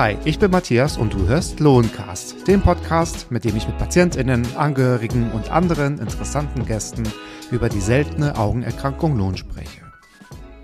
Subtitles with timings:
[0.00, 4.56] Hi, ich bin Matthias und du hörst Lohncast, den Podcast, mit dem ich mit PatientInnen,
[4.56, 7.02] Angehörigen und anderen interessanten Gästen
[7.50, 9.82] über die seltene Augenerkrankung Lohn spreche.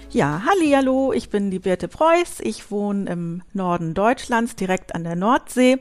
[0.09, 2.41] Ja, hallo, ich bin die Birte Preuß.
[2.41, 5.81] Ich wohne im Norden Deutschlands, direkt an der Nordsee,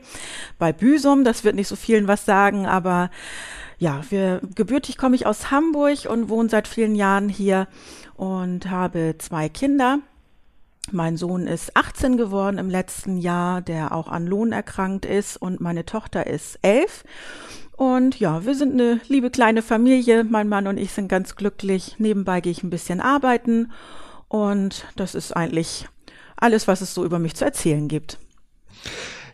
[0.58, 1.24] bei Büsum.
[1.24, 3.08] Das wird nicht so vielen was sagen, aber
[3.78, 7.68] ja, wir, gebürtig komme ich aus Hamburg und wohne seit vielen Jahren hier
[8.16, 10.00] und habe zwei Kinder.
[10.92, 15.60] Mein Sohn ist 18 geworden im letzten Jahr, der auch an Lohn erkrankt ist und
[15.60, 17.04] meine Tochter ist 11.
[17.76, 20.24] Und ja, wir sind eine liebe kleine Familie.
[20.24, 21.96] Mein Mann und ich sind ganz glücklich.
[21.98, 23.72] Nebenbei gehe ich ein bisschen arbeiten
[24.28, 25.86] und das ist eigentlich
[26.36, 28.18] alles, was es so über mich zu erzählen gibt.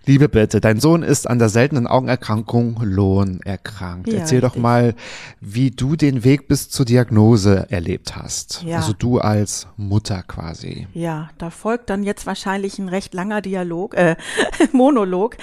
[0.05, 4.09] Liebe Bitte, dein Sohn ist an der seltenen Augenerkrankung Lohn erkrankt.
[4.09, 4.55] Ja, Erzähl richtig.
[4.55, 4.95] doch mal,
[5.41, 8.65] wie du den Weg bis zur Diagnose erlebt hast.
[8.65, 8.79] Ja.
[8.79, 10.89] Also du als Mutter quasi.
[10.93, 14.17] Ja, da folgt dann jetzt wahrscheinlich ein recht langer Dialog, äh,
[14.73, 15.37] Monolog.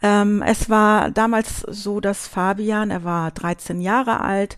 [0.00, 4.56] Ähm, es war damals so, dass Fabian, er war 13 Jahre alt,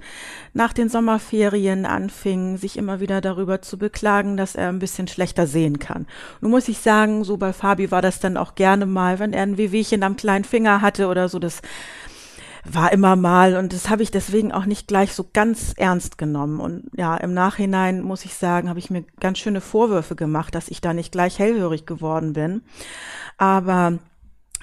[0.52, 5.46] nach den Sommerferien anfing, sich immer wieder darüber zu beklagen, dass er ein bisschen schlechter
[5.46, 6.06] sehen kann.
[6.40, 9.42] Nun muss ich sagen, so bei Fabi war das dann auch gerne mal, wenn er
[9.42, 11.62] ein Wehwehchen am kleinen Finger hatte oder so, das
[12.64, 16.60] war immer mal und das habe ich deswegen auch nicht gleich so ganz ernst genommen.
[16.60, 20.68] Und ja, im Nachhinein muss ich sagen, habe ich mir ganz schöne Vorwürfe gemacht, dass
[20.68, 22.62] ich da nicht gleich hellhörig geworden bin.
[23.38, 23.98] Aber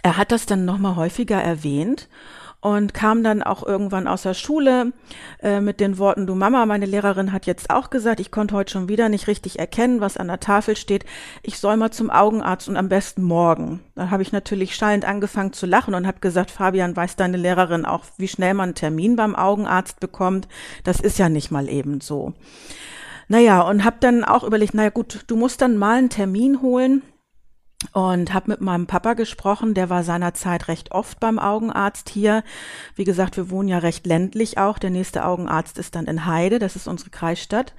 [0.03, 2.07] er hat das dann nochmal häufiger erwähnt
[2.67, 4.91] und kam dann auch irgendwann aus der Schule
[5.41, 8.73] äh, mit den Worten, du Mama, meine Lehrerin hat jetzt auch gesagt, ich konnte heute
[8.73, 11.05] schon wieder nicht richtig erkennen, was an der Tafel steht.
[11.43, 13.79] Ich soll mal zum Augenarzt und am besten morgen.
[13.95, 17.85] Dann habe ich natürlich schallend angefangen zu lachen und habe gesagt, Fabian, weiß deine Lehrerin
[17.85, 20.49] auch, wie schnell man einen Termin beim Augenarzt bekommt?
[20.83, 22.33] Das ist ja nicht mal eben so.
[23.29, 27.01] Naja, und habe dann auch überlegt, naja gut, du musst dann mal einen Termin holen
[27.93, 32.43] und habe mit meinem Papa gesprochen, der war seinerzeit recht oft beim Augenarzt hier.
[32.95, 34.79] Wie gesagt, wir wohnen ja recht ländlich auch.
[34.79, 37.73] Der nächste Augenarzt ist dann in Heide, das ist unsere Kreisstadt.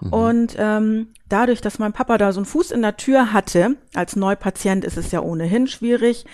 [0.00, 0.12] Mhm.
[0.12, 4.16] Und ähm, dadurch, dass mein Papa da so einen Fuß in der Tür hatte, als
[4.16, 6.24] Neupatient ist es ja ohnehin schwierig,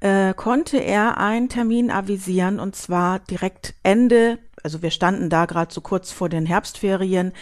[0.00, 5.72] äh, konnte er einen Termin avisieren und zwar direkt Ende also wir standen da gerade
[5.72, 7.32] so kurz vor den Herbstferien,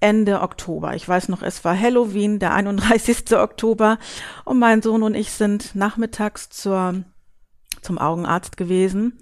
[0.00, 0.96] Ende Oktober.
[0.96, 3.36] Ich weiß noch, es war Halloween, der 31.
[3.36, 3.98] Oktober
[4.44, 7.04] und mein Sohn und ich sind nachmittags zur,
[7.82, 9.20] zum Augenarzt gewesen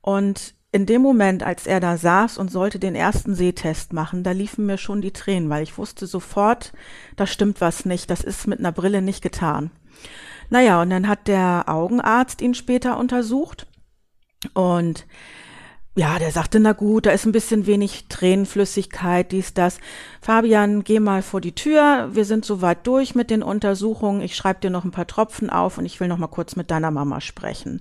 [0.00, 4.30] und in dem Moment, als er da saß und sollte den ersten Sehtest machen, da
[4.30, 6.72] liefen mir schon die Tränen, weil ich wusste sofort,
[7.16, 9.70] da stimmt was nicht, das ist mit einer Brille nicht getan.
[10.48, 13.66] Naja, und dann hat der Augenarzt ihn später untersucht
[14.54, 15.06] und
[15.96, 19.78] ja, der sagte, na gut, da ist ein bisschen wenig Tränenflüssigkeit, dies, das.
[20.20, 22.08] Fabian, geh mal vor die Tür.
[22.12, 24.20] Wir sind soweit durch mit den Untersuchungen.
[24.20, 26.72] Ich schreibe dir noch ein paar Tropfen auf und ich will noch mal kurz mit
[26.72, 27.80] deiner Mama sprechen.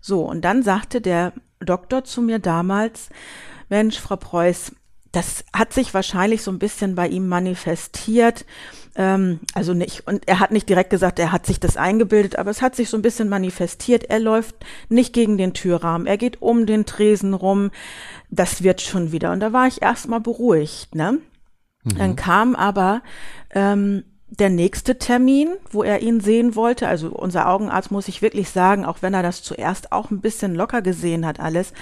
[0.00, 3.08] So, und dann sagte der Doktor zu mir damals,
[3.68, 4.72] Mensch, Frau Preuß,
[5.12, 8.44] das hat sich wahrscheinlich so ein bisschen bei ihm manifestiert.
[8.96, 12.50] Ähm, also nicht, und er hat nicht direkt gesagt, er hat sich das eingebildet, aber
[12.50, 14.04] es hat sich so ein bisschen manifestiert.
[14.04, 14.54] Er läuft
[14.88, 17.70] nicht gegen den Türrahmen, er geht um den Tresen rum.
[18.30, 19.32] Das wird schon wieder.
[19.32, 21.18] Und da war ich erstmal beruhigt, ne?
[21.84, 21.98] Mhm.
[21.98, 23.02] Dann kam aber
[23.50, 24.04] ähm,
[24.38, 28.84] der nächste Termin, wo er ihn sehen wollte, also unser Augenarzt muss ich wirklich sagen,
[28.84, 31.72] auch wenn er das zuerst auch ein bisschen locker gesehen hat alles,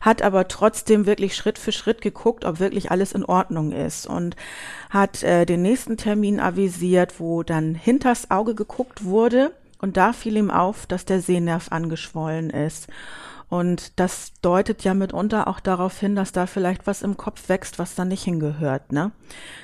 [0.00, 4.36] hat aber trotzdem wirklich Schritt für Schritt geguckt, ob wirklich alles in Ordnung ist und
[4.90, 10.36] hat äh, den nächsten Termin avisiert, wo dann hinters Auge geguckt wurde und da fiel
[10.36, 12.88] ihm auf, dass der Sehnerv angeschwollen ist.
[13.48, 17.78] Und das deutet ja mitunter auch darauf hin, dass da vielleicht was im Kopf wächst,
[17.78, 18.90] was da nicht hingehört.
[18.92, 19.12] Ne?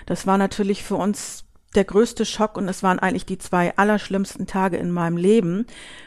[0.07, 1.45] Das war natürlich für uns
[1.75, 5.67] der größte Schock und es waren eigentlich die zwei allerschlimmsten Tage in meinem Leben,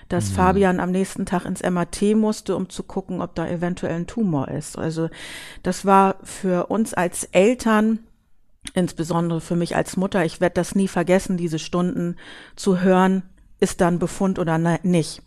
[0.09, 0.35] dass mhm.
[0.35, 4.49] Fabian am nächsten Tag ins MAT musste, um zu gucken, ob da eventuell ein Tumor
[4.49, 4.77] ist.
[4.77, 5.09] Also
[5.63, 7.99] das war für uns als Eltern,
[8.73, 12.17] insbesondere für mich als Mutter, ich werde das nie vergessen, diese Stunden
[12.55, 13.23] zu hören,
[13.59, 15.21] ist dann Befund oder ne, nicht.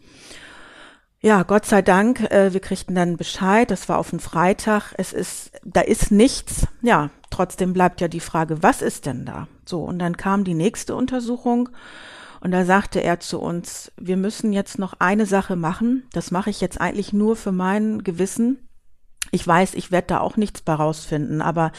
[1.21, 5.15] Ja, Gott sei Dank, äh, wir kriegten dann Bescheid, das war auf den Freitag, es
[5.15, 9.49] ist, da ist nichts, ja, trotzdem bleibt ja die Frage, was ist denn da?
[9.69, 11.69] So, und dann kam die nächste Untersuchung
[12.41, 16.05] und da sagte er zu uns, wir müssen jetzt noch eine Sache machen.
[16.13, 18.59] Das mache ich jetzt eigentlich nur für mein Gewissen.
[19.33, 21.73] Ich weiß, ich werde da auch nichts bei rausfinden, aber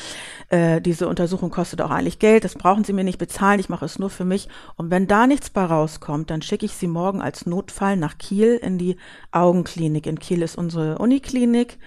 [0.50, 2.44] äh, diese Untersuchung kostet auch eigentlich Geld.
[2.44, 3.62] Das brauchen Sie mir nicht bezahlen.
[3.62, 4.50] Ich mache es nur für mich.
[4.76, 8.56] Und wenn da nichts bei rauskommt, dann schicke ich Sie morgen als Notfall nach Kiel
[8.56, 8.98] in die
[9.32, 10.06] Augenklinik.
[10.06, 11.80] In Kiel ist unsere Uniklinik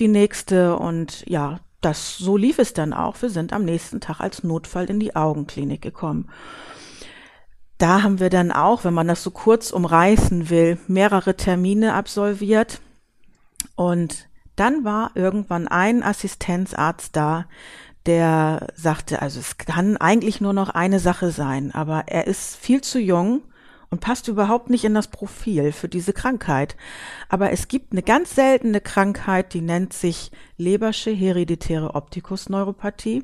[0.00, 0.76] die nächste.
[0.76, 3.20] Und ja, das, so lief es dann auch.
[3.20, 6.28] Wir sind am nächsten Tag als Notfall in die Augenklinik gekommen.
[7.78, 12.80] da haben wir dann auch, wenn man das so kurz umreißen will, mehrere Termine absolviert.
[13.74, 17.46] Und dann war irgendwann ein Assistenzarzt da,
[18.06, 22.80] der sagte, also es kann eigentlich nur noch eine Sache sein, aber er ist viel
[22.80, 23.42] zu jung
[23.92, 26.76] und passt überhaupt nicht in das Profil für diese Krankheit.
[27.28, 33.22] Aber es gibt eine ganz seltene Krankheit, die nennt sich Lebersche hereditäre Optikusneuropathie.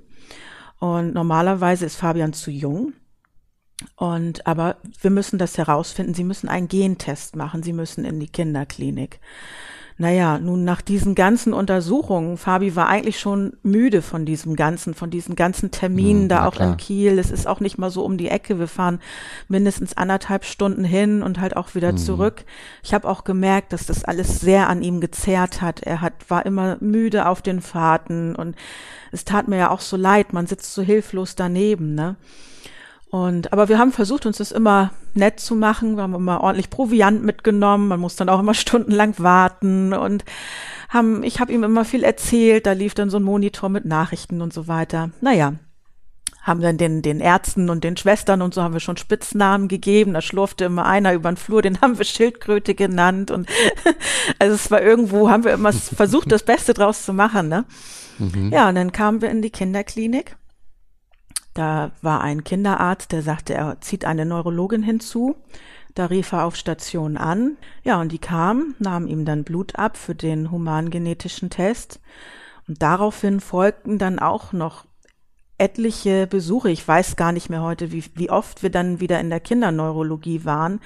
[0.79, 2.93] Und normalerweise ist Fabian zu jung.
[3.97, 6.13] Und aber wir müssen das herausfinden.
[6.13, 7.63] Sie müssen einen Gentest machen.
[7.63, 9.21] Sie müssen in die Kinderklinik.
[10.01, 15.11] Naja, nun nach diesen ganzen Untersuchungen, Fabi war eigentlich schon müde von diesem ganzen, von
[15.11, 16.71] diesen ganzen Terminen mhm, da auch klar.
[16.71, 17.19] in Kiel.
[17.19, 18.61] Es ist auch nicht mal so um die Ecke.
[18.61, 19.01] Wir fahren
[19.49, 21.97] mindestens anderthalb Stunden hin und halt auch wieder mhm.
[21.97, 22.45] zurück.
[22.85, 25.83] Ich habe auch gemerkt, dass das alles sehr an ihm gezerrt hat.
[25.83, 28.55] Er hat, war immer müde auf den Fahrten und
[29.11, 30.33] es tat mir ja auch so leid.
[30.33, 32.15] Man sitzt so hilflos daneben, ne?
[33.11, 35.97] Und, aber wir haben versucht, uns das immer nett zu machen.
[35.97, 37.89] Wir haben immer ordentlich Proviant mitgenommen.
[37.89, 40.25] Man muss dann auch immer stundenlang warten und
[40.89, 42.67] haben, ich habe ihm immer viel erzählt.
[42.67, 45.11] Da lief dann so ein Monitor mit Nachrichten und so weiter.
[45.23, 45.55] Naja,
[46.43, 50.15] haben dann den, den Ärzten und den Schwestern und so haben wir schon Spitznamen gegeben.
[50.15, 53.31] Da schlurfte immer einer über den Flur, den haben wir Schildkröte genannt.
[53.31, 53.49] Und
[54.39, 57.49] also es war irgendwo, haben wir immer versucht, das Beste draus zu machen.
[57.49, 57.65] Ne?
[58.19, 58.51] Mhm.
[58.53, 60.38] Ja, und dann kamen wir in die Kinderklinik
[61.59, 65.35] da war ein Kinderarzt, der sagte, er zieht eine Neurologin hinzu.
[65.97, 67.57] Da rief er auf Station an.
[67.83, 71.99] Ja, und die kam, nahm ihm dann Blut ab für den humangenetischen Test.
[72.69, 74.85] Und daraufhin folgten dann auch noch
[75.57, 76.71] etliche Besuche.
[76.71, 80.45] Ich weiß gar nicht mehr heute, wie, wie oft wir dann wieder in der Kinderneurologie
[80.45, 80.79] waren.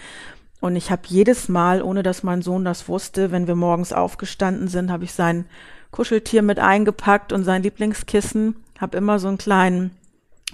[0.61, 4.69] Und ich habe jedes Mal, ohne dass mein Sohn das wusste, wenn wir morgens aufgestanden
[4.69, 5.45] sind, habe ich sein
[5.91, 9.91] Kuscheltier mit eingepackt und sein Lieblingskissen, habe immer so einen kleinen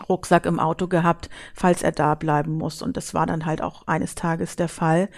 [0.08, 2.82] Rucksack im Auto gehabt, falls er da bleiben muss.
[2.82, 5.08] Und das war dann halt auch eines Tages der Fall,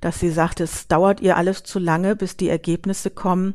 [0.00, 3.54] dass sie sagte, es dauert ihr alles zu lange, bis die Ergebnisse kommen.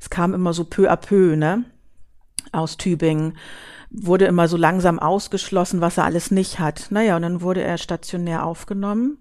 [0.00, 1.64] Es kam immer so peu à peu, ne?
[2.52, 3.36] Aus Tübingen.
[3.90, 6.88] Wurde immer so langsam ausgeschlossen, was er alles nicht hat.
[6.90, 9.18] Naja, und dann wurde er stationär aufgenommen.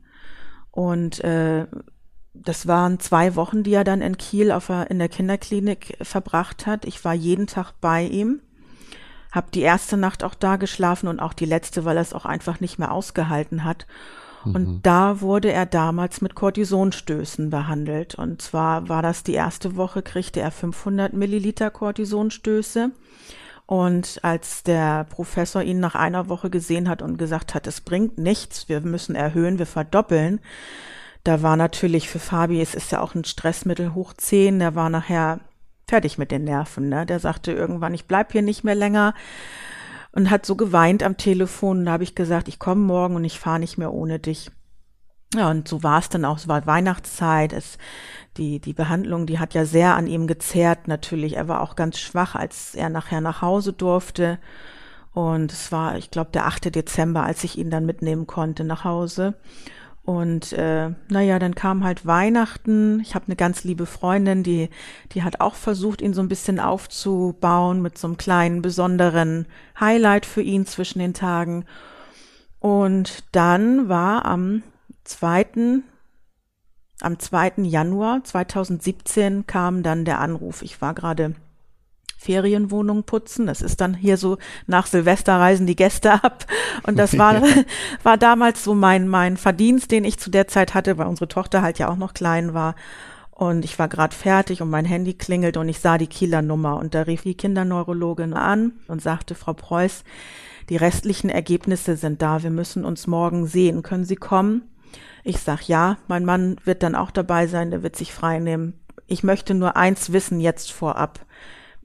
[0.71, 1.65] Und äh,
[2.33, 6.85] das waren zwei Wochen, die er dann in Kiel auf, in der Kinderklinik verbracht hat.
[6.85, 8.41] Ich war jeden Tag bei ihm
[9.31, 12.25] habe die erste Nacht auch da geschlafen und auch die letzte, weil er es auch
[12.25, 13.85] einfach nicht mehr ausgehalten hat.
[14.43, 14.55] Mhm.
[14.55, 18.15] Und da wurde er damals mit Cortisonstößen behandelt.
[18.15, 22.91] Und zwar war das die erste Woche, kriegte er 500 Milliliter Cortisonstöße.
[23.65, 28.17] Und als der Professor ihn nach einer Woche gesehen hat und gesagt hat, es bringt
[28.17, 30.39] nichts, wir müssen erhöhen, wir verdoppeln,
[31.23, 34.89] da war natürlich für Fabi, es ist ja auch ein Stressmittel hoch 10, der war
[34.89, 35.39] nachher
[35.89, 36.89] fertig mit den Nerven.
[36.89, 37.05] Ne?
[37.05, 39.13] Der sagte irgendwann, ich bleib hier nicht mehr länger
[40.11, 41.85] und hat so geweint am Telefon.
[41.85, 44.51] Da habe ich gesagt, ich komme morgen und ich fahre nicht mehr ohne dich.
[45.35, 46.37] Ja, und so war es dann auch.
[46.37, 47.53] Es war Weihnachtszeit.
[47.53, 47.77] Es,
[48.37, 51.35] die, die Behandlung, die hat ja sehr an ihm gezerrt, natürlich.
[51.35, 54.39] Er war auch ganz schwach, als er nachher nach Hause durfte.
[55.13, 56.73] Und es war, ich glaube, der 8.
[56.73, 59.35] Dezember, als ich ihn dann mitnehmen konnte nach Hause.
[60.09, 62.99] Und äh, naja, dann kam halt Weihnachten.
[63.01, 64.71] Ich habe eine ganz liebe Freundin, die,
[65.11, 69.45] die hat auch versucht, ihn so ein bisschen aufzubauen mit so einem kleinen besonderen
[69.79, 71.63] Highlight für ihn zwischen den Tagen.
[72.57, 74.63] Und dann war am
[75.03, 75.83] zweiten,
[77.01, 80.63] am zweiten Januar 2017 kam dann der Anruf.
[80.63, 81.35] Ich war gerade
[82.19, 83.47] Ferienwohnung putzen.
[83.47, 86.45] Das ist dann hier so nach Silvester reisen die Gäste ab.
[86.85, 87.41] Und das war,
[88.03, 91.61] war damals so mein, mein Verdienst, den ich zu der Zeit hatte, weil unsere Tochter
[91.61, 92.75] halt ja auch noch klein war.
[93.31, 96.77] Und ich war gerade fertig und mein Handy klingelt und ich sah die Kieler Nummer
[96.77, 100.03] und da rief die Kinderneurologin an und sagte, Frau Preuß,
[100.67, 103.81] die restlichen Ergebnisse sind da, wir müssen uns morgen sehen.
[103.81, 104.63] Können Sie kommen?
[105.23, 108.73] Ich sag ja, mein Mann wird dann auch dabei sein, der wird sich frei nehmen.
[109.07, 111.21] Ich möchte nur eins wissen jetzt vorab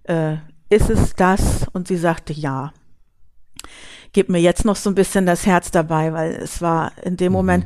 [0.04, 0.36] äh,
[0.70, 1.66] ist es das?
[1.72, 2.72] Und sie sagte ja.
[4.12, 7.32] Gib mir jetzt noch so ein bisschen das Herz dabei, weil es war in dem
[7.32, 7.36] mhm.
[7.36, 7.64] Moment,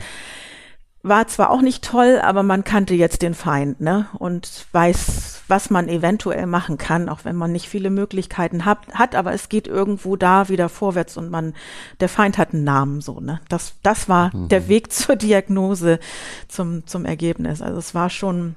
[1.02, 4.07] war zwar auch nicht toll, aber man kannte jetzt den Feind, ne?
[4.18, 9.14] Und weiß, was man eventuell machen kann, auch wenn man nicht viele Möglichkeiten hat, hat,
[9.14, 11.54] aber es geht irgendwo da wieder vorwärts und man,
[12.00, 13.40] der Feind hat einen Namen, so, ne?
[13.49, 14.49] Das, das war mhm.
[14.49, 16.00] der Weg zur Diagnose,
[16.49, 17.62] zum, zum Ergebnis.
[17.62, 18.57] Also es war schon,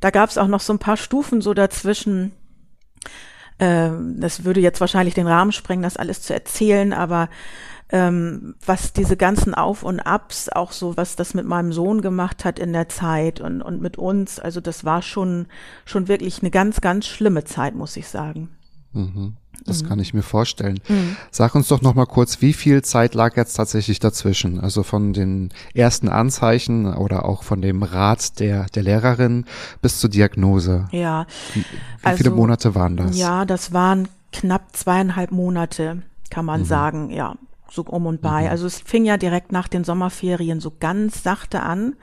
[0.00, 2.32] da gab es auch noch so ein paar Stufen so dazwischen,
[3.58, 7.28] das würde jetzt wahrscheinlich den Rahmen sprengen, das alles zu erzählen, aber
[7.92, 12.44] ähm, was diese ganzen Auf und Abs, auch so, was das mit meinem Sohn gemacht
[12.44, 15.46] hat in der Zeit und, und mit uns, also das war schon,
[15.84, 18.48] schon wirklich eine ganz, ganz schlimme Zeit, muss ich sagen.
[18.92, 19.36] Mhm.
[19.64, 19.88] Das mhm.
[19.88, 20.80] kann ich mir vorstellen.
[20.88, 21.16] Mhm.
[21.30, 24.60] Sag uns doch noch mal kurz, wie viel Zeit lag jetzt tatsächlich dazwischen?
[24.60, 29.44] Also von den ersten Anzeichen oder auch von dem Rat der, der Lehrerin
[29.82, 30.88] bis zur Diagnose.
[30.92, 31.26] Ja.
[31.54, 31.66] Wie, wie
[32.02, 33.16] also, viele Monate waren das?
[33.16, 36.66] Ja, das waren knapp zweieinhalb Monate, kann man mhm.
[36.66, 37.36] sagen, ja,
[37.70, 38.42] so um und bei.
[38.42, 38.48] Mhm.
[38.48, 41.94] Also es fing ja direkt nach den Sommerferien so ganz sachte an.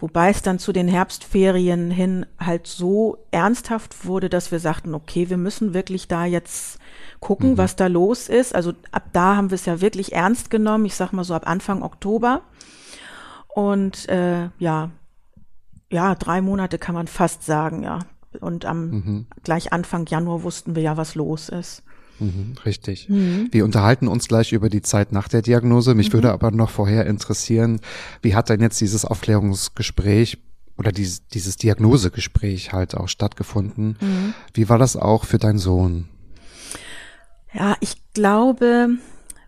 [0.00, 5.28] Wobei es dann zu den Herbstferien hin halt so ernsthaft wurde, dass wir sagten, okay,
[5.28, 6.78] wir müssen wirklich da jetzt
[7.18, 7.58] gucken, mhm.
[7.58, 8.54] was da los ist.
[8.54, 10.84] Also ab da haben wir es ja wirklich ernst genommen.
[10.84, 12.42] Ich sag mal so ab Anfang Oktober.
[13.48, 14.90] Und äh, ja,
[15.90, 18.00] ja, drei Monate kann man fast sagen, ja.
[18.40, 19.26] Und am mhm.
[19.42, 21.82] gleich Anfang Januar wussten wir ja, was los ist.
[22.20, 23.08] Mhm, richtig.
[23.08, 23.48] Mhm.
[23.50, 25.94] Wir unterhalten uns gleich über die Zeit nach der Diagnose.
[25.94, 26.14] Mich mhm.
[26.14, 27.80] würde aber noch vorher interessieren,
[28.22, 30.38] wie hat denn jetzt dieses Aufklärungsgespräch
[30.76, 33.96] oder dieses, dieses Diagnosegespräch halt auch stattgefunden?
[34.00, 34.34] Mhm.
[34.54, 36.08] Wie war das auch für deinen Sohn?
[37.52, 38.90] Ja, ich glaube,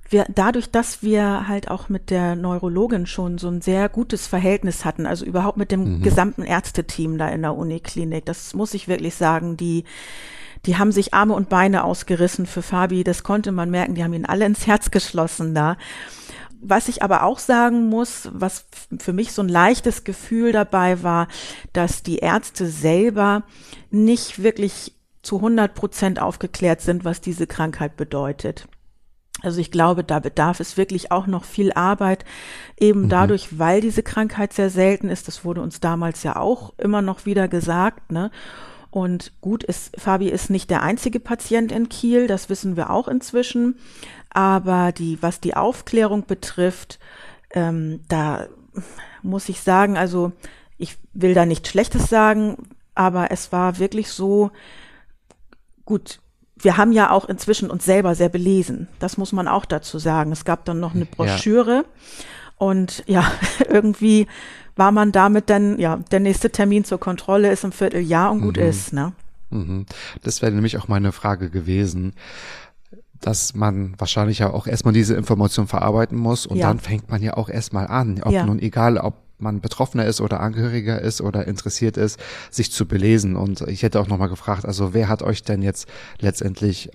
[0.08, 4.84] wir, dadurch, dass wir halt auch mit der Neurologin schon so ein sehr gutes Verhältnis
[4.84, 6.02] hatten, also überhaupt mit dem mhm.
[6.02, 9.84] gesamten Ärzteteam da in der Uniklinik, das muss ich wirklich sagen, die
[10.66, 13.04] die haben sich Arme und Beine ausgerissen für Fabi.
[13.04, 13.94] Das konnte man merken.
[13.94, 15.76] Die haben ihn alle ins Herz geschlossen da.
[16.62, 18.66] Was ich aber auch sagen muss, was
[18.98, 21.28] für mich so ein leichtes Gefühl dabei war,
[21.72, 23.44] dass die Ärzte selber
[23.90, 28.68] nicht wirklich zu 100 Prozent aufgeklärt sind, was diese Krankheit bedeutet.
[29.42, 32.24] Also ich glaube, da bedarf es wirklich auch noch viel Arbeit,
[32.78, 33.08] eben mhm.
[33.08, 35.28] dadurch, weil diese Krankheit sehr selten ist.
[35.28, 38.30] Das wurde uns damals ja auch immer noch wieder gesagt, ne?
[38.90, 43.06] Und gut ist, Fabi ist nicht der einzige Patient in Kiel, das wissen wir auch
[43.06, 43.78] inzwischen.
[44.30, 46.98] Aber die, was die Aufklärung betrifft,
[47.52, 48.46] ähm, da
[49.22, 50.32] muss ich sagen, also
[50.78, 52.56] ich will da nichts Schlechtes sagen,
[52.94, 54.50] aber es war wirklich so
[55.84, 56.20] gut.
[56.56, 58.88] Wir haben ja auch inzwischen uns selber sehr belesen.
[58.98, 60.32] Das muss man auch dazu sagen.
[60.32, 61.84] Es gab dann noch eine Broschüre ja.
[62.56, 63.30] und ja,
[63.68, 64.26] irgendwie
[64.80, 68.56] war man damit dann, ja, der nächste Termin zur Kontrolle ist im Vierteljahr und gut
[68.56, 68.62] mhm.
[68.62, 69.12] ist, ne?
[69.50, 69.84] Mhm.
[70.22, 72.14] Das wäre nämlich auch meine Frage gewesen
[73.22, 76.68] dass man wahrscheinlich ja auch erstmal diese Information verarbeiten muss und ja.
[76.68, 78.46] dann fängt man ja auch erstmal an, ob ja.
[78.46, 82.18] nun egal, ob man Betroffener ist oder Angehöriger ist oder interessiert ist,
[82.50, 83.36] sich zu belesen.
[83.36, 85.86] Und ich hätte auch nochmal gefragt, also wer hat euch denn jetzt
[86.18, 86.90] letztendlich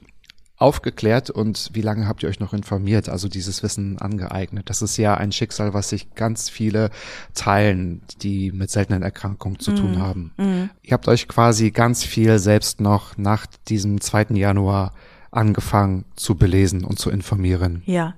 [0.57, 4.69] aufgeklärt und wie lange habt ihr euch noch informiert, also dieses Wissen angeeignet?
[4.69, 6.91] Das ist ja ein Schicksal, was sich ganz viele
[7.33, 9.75] teilen, die mit seltenen Erkrankungen zu mm.
[9.75, 10.31] tun haben.
[10.37, 10.69] Mm.
[10.81, 14.27] Ihr habt euch quasi ganz viel selbst noch nach diesem 2.
[14.35, 14.93] Januar
[15.35, 17.81] angefangen zu belesen und zu informieren.
[17.85, 18.15] Ja,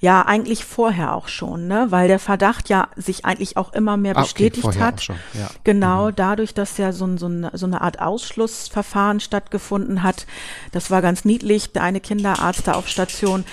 [0.00, 4.14] ja, eigentlich vorher auch schon, ne, weil der Verdacht ja sich eigentlich auch immer mehr
[4.14, 5.08] bestätigt ah, okay, hat.
[5.34, 5.50] Ja.
[5.64, 6.16] Genau, mhm.
[6.16, 10.26] dadurch, dass ja so, so, eine, so eine Art Ausschlussverfahren stattgefunden hat.
[10.72, 11.72] Das war ganz niedlich.
[11.72, 13.44] Der eine Kinderarzt da auf Station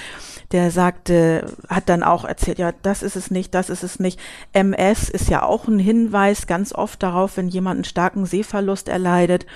[0.54, 4.20] der sagte, hat dann auch erzählt, ja, das ist es nicht, das ist es nicht.
[4.54, 9.48] MS ist ja auch ein Hinweis ganz oft darauf, wenn jemand einen starken Sehverlust erleidet.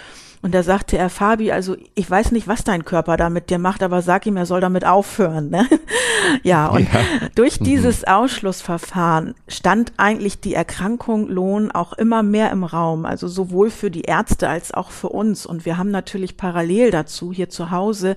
[0.41, 3.58] Und da sagte er, Fabi, also ich weiß nicht, was dein Körper da mit dir
[3.58, 5.50] macht, aber sag ihm, er soll damit aufhören.
[5.50, 5.67] Ne?
[6.44, 7.00] ja, und ja.
[7.36, 7.65] durch mhm.
[7.65, 13.89] dieses Ausschlussverfahren stand eigentlich die Erkrankung Lohn auch immer mehr im Raum, also sowohl für
[13.89, 15.46] die Ärzte als auch für uns.
[15.46, 18.15] Und wir haben natürlich parallel dazu hier zu Hause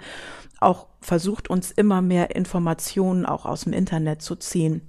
[0.61, 4.83] auch versucht, uns immer mehr Informationen auch aus dem Internet zu ziehen.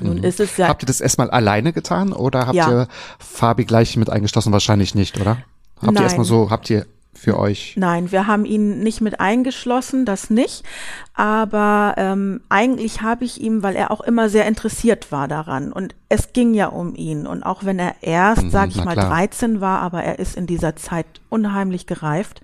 [0.00, 0.24] Nun mhm.
[0.24, 0.68] ist es ja.
[0.68, 2.70] Habt ihr das erstmal alleine getan oder habt ja.
[2.70, 4.52] ihr Fabi gleich mit eingeschlossen?
[4.52, 5.38] Wahrscheinlich nicht, oder?
[5.80, 5.96] Habt Nein.
[5.96, 6.86] ihr erstmal so, habt ihr
[7.18, 7.74] für euch?
[7.76, 10.64] Nein, wir haben ihn nicht mit eingeschlossen, das nicht.
[11.14, 15.94] Aber ähm, eigentlich habe ich ihm, weil er auch immer sehr interessiert war daran und
[16.08, 17.26] es ging ja um ihn.
[17.26, 19.08] Und auch wenn er erst, mhm, sag ich mal, klar.
[19.10, 22.40] 13 war, aber er ist in dieser Zeit unheimlich gereift.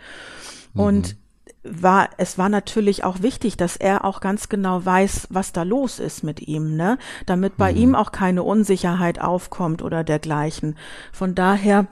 [0.74, 0.80] Mhm.
[0.80, 1.16] Und
[1.64, 5.98] war, es war natürlich auch wichtig, dass er auch ganz genau weiß, was da los
[5.98, 6.98] ist mit ihm, ne?
[7.24, 7.78] Damit bei mhm.
[7.78, 10.76] ihm auch keine Unsicherheit aufkommt oder dergleichen.
[11.10, 11.86] Von daher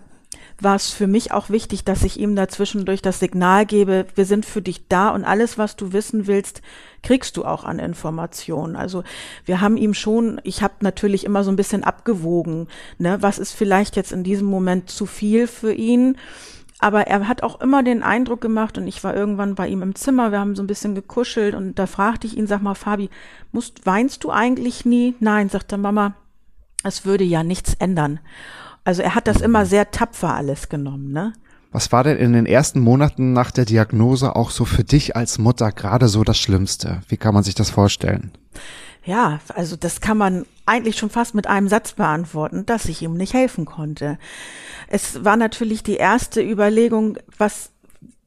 [0.63, 4.47] war es für mich auch wichtig, dass ich ihm dazwischendurch das Signal gebe, wir sind
[4.47, 6.63] für dich da und alles, was du wissen willst,
[7.03, 8.77] kriegst du auch an Informationen.
[8.77, 9.03] Also
[9.45, 13.53] wir haben ihm schon, ich habe natürlich immer so ein bisschen abgewogen, ne, was ist
[13.53, 16.17] vielleicht jetzt in diesem Moment zu viel für ihn.
[16.79, 19.95] Aber er hat auch immer den Eindruck gemacht, und ich war irgendwann bei ihm im
[19.95, 23.09] Zimmer, wir haben so ein bisschen gekuschelt und da fragte ich ihn, sag mal, Fabi,
[23.53, 25.15] musst, weinst du eigentlich nie?
[25.21, 26.15] Nein, sagte Mama,
[26.83, 28.19] es würde ja nichts ändern.
[28.85, 31.33] Also er hat das immer sehr tapfer alles genommen, ne?
[31.71, 35.39] Was war denn in den ersten Monaten nach der Diagnose auch so für dich als
[35.39, 37.01] Mutter gerade so das Schlimmste?
[37.09, 38.31] Wie kann man sich das vorstellen?
[39.05, 43.15] Ja, also das kann man eigentlich schon fast mit einem Satz beantworten, dass ich ihm
[43.15, 44.19] nicht helfen konnte.
[44.89, 47.72] Es war natürlich die erste Überlegung, was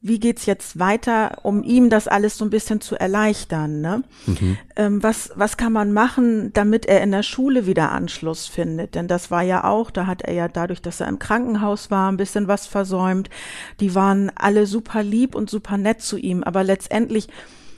[0.07, 3.81] wie geht's jetzt weiter, um ihm das alles so ein bisschen zu erleichtern.
[3.81, 4.03] Ne?
[4.27, 4.57] Mhm.
[4.75, 8.93] Ähm, was, was kann man machen, damit er in der Schule wieder Anschluss findet?
[8.93, 12.11] Denn das war ja auch, da hat er ja dadurch, dass er im Krankenhaus war,
[12.11, 13.31] ein bisschen was versäumt.
[13.79, 17.27] Die waren alle super lieb und super nett zu ihm, aber letztendlich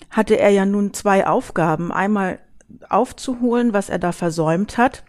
[0.10, 1.94] hatte er ja nun zwei Aufgaben.
[1.94, 2.40] Einmal
[2.90, 5.04] aufzuholen, was er da versäumt hat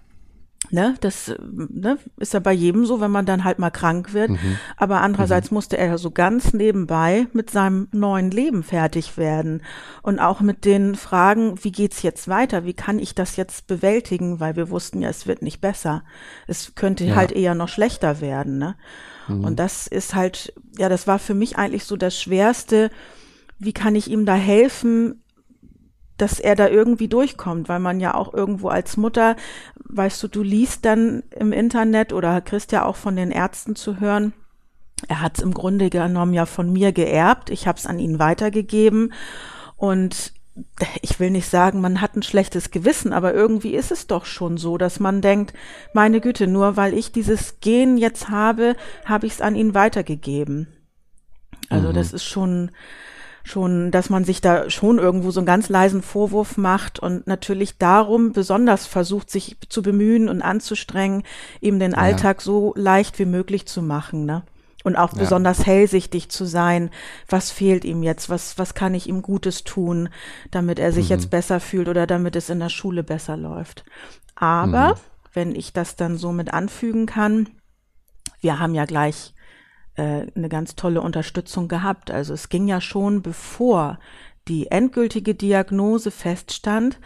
[0.70, 4.30] Ne, das ne, ist ja bei jedem so, wenn man dann halt mal krank wird.
[4.30, 4.58] Mhm.
[4.76, 5.54] Aber andererseits mhm.
[5.54, 9.62] musste er ja so ganz nebenbei mit seinem neuen Leben fertig werden.
[10.02, 12.64] Und auch mit den Fragen, wie geht's jetzt weiter?
[12.64, 14.40] Wie kann ich das jetzt bewältigen?
[14.40, 16.02] Weil wir wussten ja, es wird nicht besser.
[16.46, 17.14] Es könnte ja.
[17.14, 18.58] halt eher noch schlechter werden.
[18.58, 18.74] Ne?
[19.28, 19.44] Mhm.
[19.44, 22.90] Und das ist halt, ja, das war für mich eigentlich so das Schwerste.
[23.58, 25.22] Wie kann ich ihm da helfen,
[26.18, 29.36] dass er da irgendwie durchkommt, weil man ja auch irgendwo als Mutter,
[29.84, 34.00] weißt du, du liest dann im Internet oder kriegst ja auch von den Ärzten zu
[34.00, 34.32] hören,
[35.06, 38.18] er hat es im Grunde genommen ja von mir geerbt, ich habe es an ihn
[38.18, 39.12] weitergegeben
[39.76, 40.32] und
[41.02, 44.56] ich will nicht sagen, man hat ein schlechtes Gewissen, aber irgendwie ist es doch schon
[44.56, 45.52] so, dass man denkt,
[45.92, 50.66] meine Güte, nur weil ich dieses Gen jetzt habe, habe ich es an ihn weitergegeben.
[51.68, 51.94] Also mhm.
[51.94, 52.72] das ist schon,
[53.48, 57.78] schon, dass man sich da schon irgendwo so einen ganz leisen Vorwurf macht und natürlich
[57.78, 61.22] darum besonders versucht, sich zu bemühen und anzustrengen,
[61.60, 61.98] eben den ja.
[61.98, 64.42] Alltag so leicht wie möglich zu machen, ne?
[64.84, 65.18] Und auch ja.
[65.18, 66.90] besonders hellsichtig zu sein,
[67.28, 70.08] was fehlt ihm jetzt, was, was kann ich ihm Gutes tun,
[70.52, 71.16] damit er sich mhm.
[71.16, 73.84] jetzt besser fühlt oder damit es in der Schule besser läuft.
[74.36, 74.98] Aber, mhm.
[75.32, 77.48] wenn ich das dann so mit anfügen kann,
[78.40, 79.34] wir haben ja gleich
[79.98, 82.10] äh, eine ganz tolle Unterstützung gehabt.
[82.10, 83.98] Also es ging ja schon, bevor
[84.46, 86.98] die endgültige Diagnose feststand,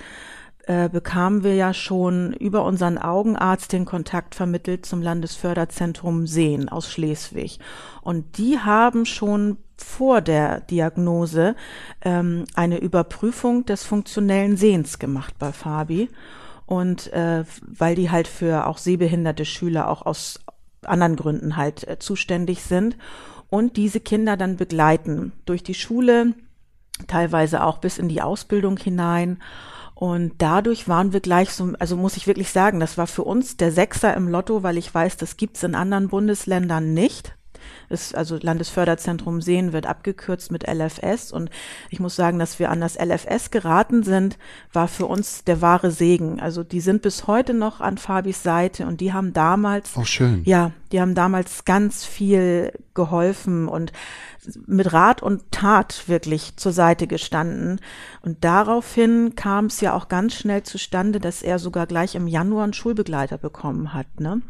[0.67, 6.91] äh, bekamen wir ja schon über unseren Augenarzt den Kontakt vermittelt zum Landesförderzentrum Sehen aus
[6.91, 7.59] Schleswig.
[8.03, 11.57] Und die haben schon vor der Diagnose
[12.03, 16.11] ähm, eine Überprüfung des funktionellen Sehens gemacht bei Fabi.
[16.67, 20.39] Und äh, weil die halt für auch sehbehinderte Schüler auch aus
[20.85, 22.97] anderen Gründen halt äh, zuständig sind
[23.49, 26.35] und diese Kinder dann begleiten durch die Schule,
[27.07, 29.39] teilweise auch bis in die Ausbildung hinein.
[29.95, 33.57] Und dadurch waren wir gleich so, also muss ich wirklich sagen, das war für uns
[33.57, 37.35] der Sechser im Lotto, weil ich weiß, das gibt's in anderen Bundesländern nicht
[37.89, 41.51] ist also Landesförderzentrum Sehen wird abgekürzt mit LFS und
[41.91, 44.39] ich muss sagen, dass wir an das LFS geraten sind,
[44.73, 46.41] war für uns der wahre Segen.
[46.41, 50.43] Also die sind bis heute noch an Fabis Seite und die haben damals, oh schön,
[50.45, 53.93] ja, die haben damals ganz viel geholfen und
[54.67, 57.81] mit Rat und Tat wirklich zur Seite gestanden.
[58.23, 62.65] Und daraufhin kam es ja auch ganz schnell zustande, dass er sogar gleich im Januar
[62.65, 64.43] einen Schulbegleiter bekommen hat, ne?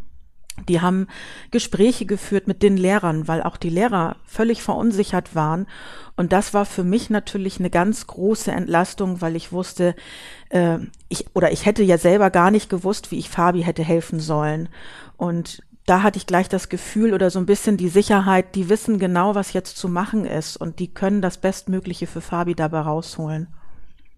[0.69, 1.09] Die haben
[1.51, 5.67] Gespräche geführt mit den Lehrern, weil auch die Lehrer völlig verunsichert waren.
[6.15, 9.95] Und das war für mich natürlich eine ganz große Entlastung, weil ich wusste,
[10.51, 14.21] äh, ich oder ich hätte ja selber gar nicht gewusst, wie ich Fabi hätte helfen
[14.21, 14.69] sollen.
[15.17, 18.99] Und da hatte ich gleich das Gefühl oder so ein bisschen die Sicherheit, die wissen
[18.99, 23.49] genau, was jetzt zu machen ist und die können das Bestmögliche für Fabi dabei rausholen.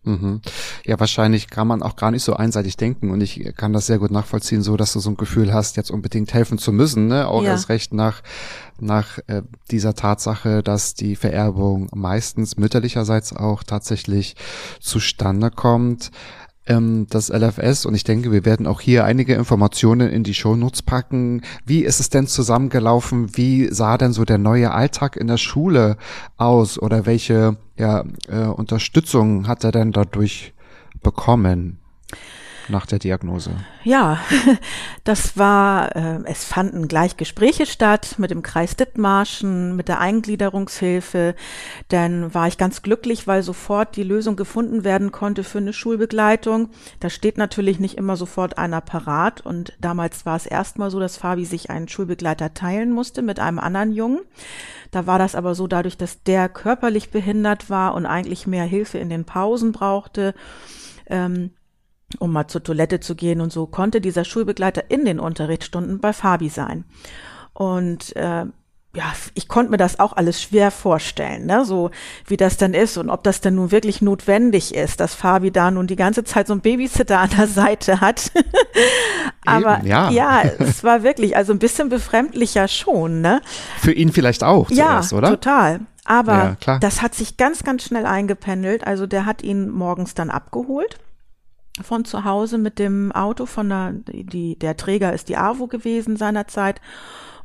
[0.04, 0.40] Mhm.
[0.84, 3.98] Ja, wahrscheinlich kann man auch gar nicht so einseitig denken und ich kann das sehr
[3.98, 7.26] gut nachvollziehen, so dass du so ein Gefühl hast, jetzt unbedingt helfen zu müssen, ne?
[7.28, 7.50] Auch ja.
[7.50, 8.22] erst recht nach
[8.80, 14.34] nach äh, dieser Tatsache, dass die Vererbung meistens mütterlicherseits auch tatsächlich
[14.80, 16.10] zustande kommt
[16.66, 20.82] ähm, das LFS und ich denke, wir werden auch hier einige Informationen in die Shownotes
[20.82, 21.42] packen.
[21.64, 23.36] Wie ist es denn zusammengelaufen?
[23.36, 25.96] Wie sah denn so der neue Alltag in der Schule
[26.36, 30.54] aus oder welche ja, äh, Unterstützung hat er denn dadurch
[31.02, 31.78] bekommen?
[32.68, 33.52] Nach der Diagnose?
[33.82, 34.18] Ja,
[35.04, 41.34] das war, äh, es fanden gleich Gespräche statt mit dem Kreis Dithmarschen, mit der Eingliederungshilfe.
[41.88, 46.70] Dann war ich ganz glücklich, weil sofort die Lösung gefunden werden konnte für eine Schulbegleitung.
[47.00, 49.40] Da steht natürlich nicht immer sofort einer parat.
[49.40, 53.58] Und damals war es erstmal so, dass Fabi sich einen Schulbegleiter teilen musste mit einem
[53.58, 54.20] anderen Jungen.
[54.90, 58.98] Da war das aber so dadurch, dass der körperlich behindert war und eigentlich mehr Hilfe
[58.98, 60.34] in den Pausen brauchte.
[61.06, 61.50] Ähm,
[62.18, 66.12] um mal zur Toilette zu gehen und so, konnte dieser Schulbegleiter in den Unterrichtsstunden bei
[66.12, 66.84] Fabi sein.
[67.52, 68.46] Und äh,
[68.96, 71.64] ja, ich konnte mir das auch alles schwer vorstellen, ne?
[71.64, 71.90] so
[72.26, 75.70] wie das dann ist und ob das denn nun wirklich notwendig ist, dass Fabi da
[75.70, 78.30] nun die ganze Zeit so ein Babysitter an der Seite hat.
[79.44, 80.10] Aber Eben, ja.
[80.10, 83.42] ja, es war wirklich, also ein bisschen befremdlicher schon, ne?
[83.78, 85.30] Für ihn vielleicht auch zuerst, ja, oder?
[85.30, 85.80] total.
[86.04, 88.86] Aber ja, das hat sich ganz, ganz schnell eingependelt.
[88.86, 90.98] Also der hat ihn morgens dann abgeholt
[91.82, 96.16] von zu Hause mit dem Auto von der, die, der Träger ist die AWO gewesen
[96.16, 96.80] seinerzeit.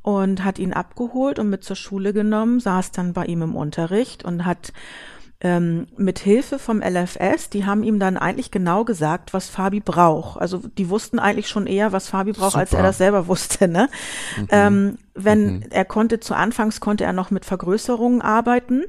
[0.02, 4.24] und hat ihn abgeholt und mit zur Schule genommen, saß dann bei ihm im Unterricht
[4.24, 4.72] und hat
[5.42, 10.40] ähm, mit Hilfe vom LFS, die haben ihm dann eigentlich genau gesagt, was Fabi braucht.
[10.40, 12.60] Also die wussten eigentlich schon eher, was Fabi braucht, Super.
[12.60, 13.68] als er das selber wusste.
[13.68, 13.90] Ne?
[14.38, 14.48] Mhm.
[14.52, 15.64] Ähm, wenn mhm.
[15.70, 18.84] er konnte, zu Anfangs konnte er noch mit Vergrößerungen arbeiten.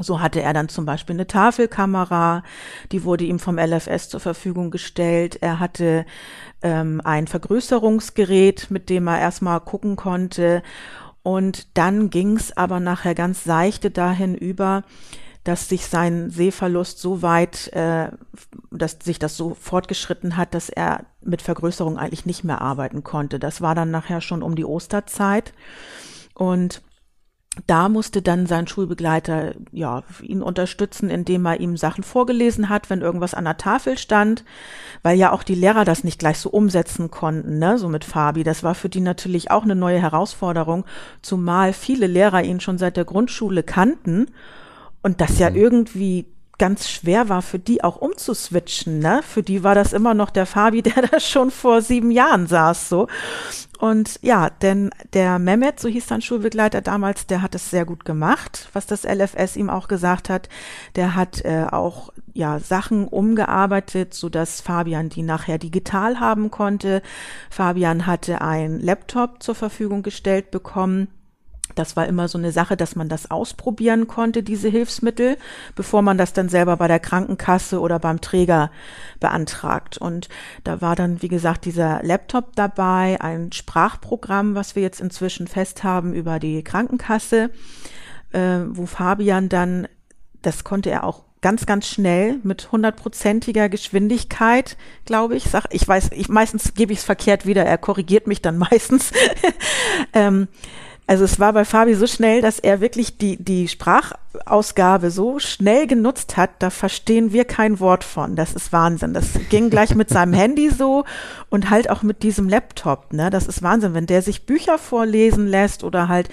[0.00, 2.42] So hatte er dann zum Beispiel eine Tafelkamera,
[2.90, 5.38] die wurde ihm vom LFS zur Verfügung gestellt.
[5.40, 6.04] Er hatte
[6.62, 10.64] ähm, ein Vergrößerungsgerät, mit dem er erstmal gucken konnte.
[11.22, 14.82] Und dann ging's aber nachher ganz seichte dahin über,
[15.44, 18.08] dass sich sein Sehverlust so weit, äh,
[18.72, 23.38] dass sich das so fortgeschritten hat, dass er mit Vergrößerung eigentlich nicht mehr arbeiten konnte.
[23.38, 25.52] Das war dann nachher schon um die Osterzeit.
[26.34, 26.82] Und
[27.66, 33.00] da musste dann sein Schulbegleiter ja ihn unterstützen, indem er ihm Sachen vorgelesen hat, wenn
[33.00, 34.44] irgendwas an der Tafel stand,
[35.02, 38.42] weil ja auch die Lehrer das nicht gleich so umsetzen konnten, ne, so mit Fabi.
[38.42, 40.84] Das war für die natürlich auch eine neue Herausforderung,
[41.22, 44.26] zumal viele Lehrer ihn schon seit der Grundschule kannten
[45.02, 45.56] und das ja mhm.
[45.56, 46.26] irgendwie
[46.58, 49.22] ganz schwer war für die auch umzuswitchen, ne?
[49.22, 52.88] Für die war das immer noch der Fabi, der da schon vor sieben Jahren saß,
[52.88, 53.08] so.
[53.78, 58.04] Und ja, denn der Mehmet, so hieß sein Schulbegleiter damals, der hat es sehr gut
[58.04, 60.48] gemacht, was das LFS ihm auch gesagt hat.
[60.96, 67.02] Der hat äh, auch ja Sachen umgearbeitet, so dass Fabian die nachher digital haben konnte.
[67.50, 71.08] Fabian hatte ein Laptop zur Verfügung gestellt bekommen
[71.74, 75.36] das war immer so eine Sache, dass man das ausprobieren konnte, diese Hilfsmittel,
[75.74, 78.70] bevor man das dann selber bei der Krankenkasse oder beim Träger
[79.20, 79.98] beantragt.
[79.98, 80.28] Und
[80.64, 85.84] da war dann, wie gesagt, dieser Laptop dabei, ein Sprachprogramm, was wir jetzt inzwischen fest
[85.84, 87.50] haben über die Krankenkasse,
[88.32, 89.88] äh, wo Fabian dann,
[90.42, 95.44] das konnte er auch ganz, ganz schnell mit hundertprozentiger Geschwindigkeit, glaube ich.
[95.44, 99.12] Sag, ich weiß, ich meistens gebe ich es verkehrt wieder, er korrigiert mich dann meistens.
[100.14, 100.48] ähm,
[101.06, 105.86] also es war bei Fabi so schnell, dass er wirklich die, die Sprachausgabe so schnell
[105.86, 108.36] genutzt hat, da verstehen wir kein Wort von.
[108.36, 109.12] Das ist Wahnsinn.
[109.12, 111.04] Das ging gleich mit seinem Handy so
[111.50, 113.12] und halt auch mit diesem Laptop.
[113.12, 113.28] Ne?
[113.28, 116.30] Das ist Wahnsinn, wenn der sich Bücher vorlesen lässt oder halt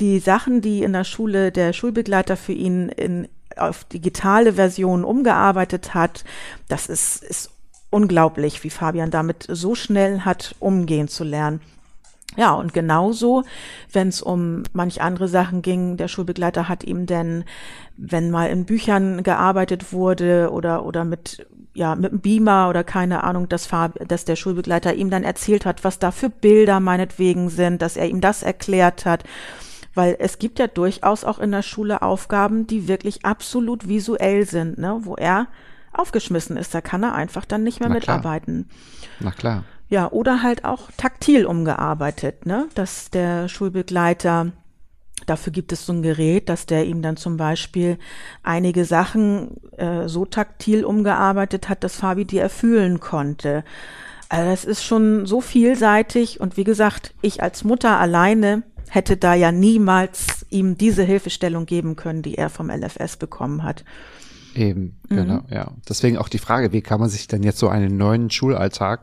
[0.00, 5.94] die Sachen, die in der Schule der Schulbegleiter für ihn in, auf digitale Versionen umgearbeitet
[5.94, 6.24] hat.
[6.66, 7.50] Das ist, ist
[7.90, 11.60] unglaublich, wie Fabian damit so schnell hat umgehen zu lernen.
[12.36, 13.44] Ja, und genauso,
[13.92, 17.44] wenn es um manch andere Sachen ging, der Schulbegleiter hat ihm denn,
[17.96, 23.22] wenn mal in Büchern gearbeitet wurde oder, oder mit, ja, mit einem Beamer oder keine
[23.24, 23.68] Ahnung, dass,
[24.08, 28.08] dass der Schulbegleiter ihm dann erzählt hat, was da für Bilder meinetwegen sind, dass er
[28.08, 29.24] ihm das erklärt hat.
[29.94, 34.78] Weil es gibt ja durchaus auch in der Schule Aufgaben, die wirklich absolut visuell sind,
[34.78, 35.48] ne, wo er
[35.92, 36.74] aufgeschmissen ist.
[36.74, 38.70] Da kann er einfach dann nicht mehr Na mitarbeiten.
[39.20, 39.64] Na klar.
[39.92, 42.66] Ja, oder halt auch taktil umgearbeitet, ne?
[42.74, 44.52] Dass der Schulbegleiter
[45.26, 47.98] Dafür gibt es so ein Gerät, dass der ihm dann zum Beispiel
[48.42, 53.62] einige Sachen äh, so taktil umgearbeitet hat, dass Fabi die erfüllen konnte.
[54.28, 59.34] Also das ist schon so vielseitig und wie gesagt, ich als Mutter alleine hätte da
[59.34, 63.84] ja niemals ihm diese Hilfestellung geben können, die er vom LFS bekommen hat.
[64.54, 64.96] Eben.
[65.16, 65.70] Genau, ja.
[65.88, 69.00] Deswegen auch die Frage, wie kann man sich denn jetzt so einen neuen Schulalltag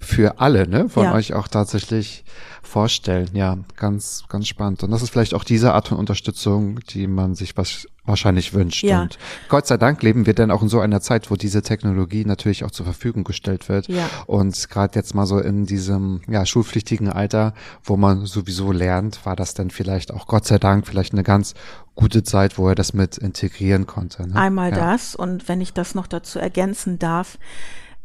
[0.00, 1.14] für alle, ne, von ja.
[1.14, 2.24] euch auch tatsächlich
[2.62, 3.28] vorstellen?
[3.32, 4.82] Ja, ganz, ganz spannend.
[4.82, 8.82] Und das ist vielleicht auch diese Art von Unterstützung, die man sich was wahrscheinlich wünscht.
[8.82, 9.02] Ja.
[9.02, 9.18] Und
[9.48, 12.64] Gott sei Dank leben wir dann auch in so einer Zeit, wo diese Technologie natürlich
[12.64, 13.86] auch zur Verfügung gestellt wird.
[13.88, 14.08] Ja.
[14.26, 19.36] Und gerade jetzt mal so in diesem ja, schulpflichtigen Alter, wo man sowieso lernt, war
[19.36, 21.54] das dann vielleicht auch Gott sei Dank vielleicht eine ganz
[21.94, 24.26] gute Zeit, wo er das mit integrieren konnte.
[24.26, 24.36] Ne?
[24.36, 24.92] Einmal ja.
[24.92, 27.38] das und wenn ich das noch dazu ergänzen darf,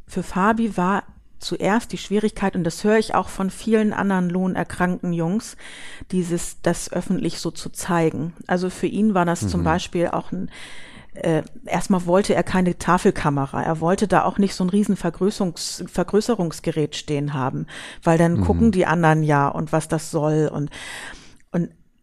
[0.07, 1.03] für Fabi war
[1.39, 5.57] zuerst die Schwierigkeit, und das höre ich auch von vielen anderen lohnerkrankten Jungs,
[6.11, 8.33] dieses, das öffentlich so zu zeigen.
[8.47, 9.49] Also für ihn war das mhm.
[9.49, 10.49] zum Beispiel auch ein,
[11.13, 13.61] äh, erstmal wollte er keine Tafelkamera.
[13.61, 17.67] Er wollte da auch nicht so ein riesen Vergrößerungs Vergrößerungsgerät stehen haben,
[18.01, 18.45] weil dann mhm.
[18.45, 20.71] gucken die anderen ja und was das soll und, und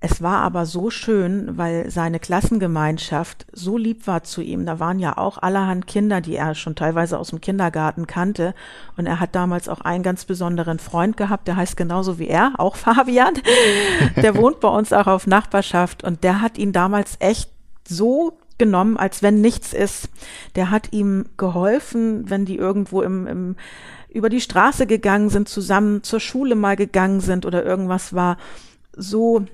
[0.02, 4.64] es war aber so schön, weil seine Klassengemeinschaft so lieb war zu ihm.
[4.64, 8.54] Da waren ja auch allerhand Kinder, die er schon teilweise aus dem Kindergarten kannte.
[8.96, 12.54] Und er hat damals auch einen ganz besonderen Freund gehabt, der heißt genauso wie er,
[12.56, 13.34] auch Fabian.
[14.16, 17.50] Der wohnt bei uns auch auf Nachbarschaft und der hat ihn damals echt
[17.86, 20.08] so genommen, als wenn nichts ist.
[20.56, 23.56] Der hat ihm geholfen, wenn die irgendwo im, im
[24.08, 28.38] über die Straße gegangen sind, zusammen zur Schule mal gegangen sind oder irgendwas war.
[28.96, 29.44] So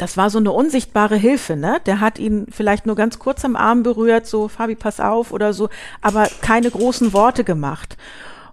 [0.00, 1.80] das war so eine unsichtbare Hilfe, ne?
[1.86, 5.52] Der hat ihn vielleicht nur ganz kurz am Arm berührt, so Fabi, pass auf oder
[5.52, 5.68] so,
[6.00, 7.96] aber keine großen Worte gemacht.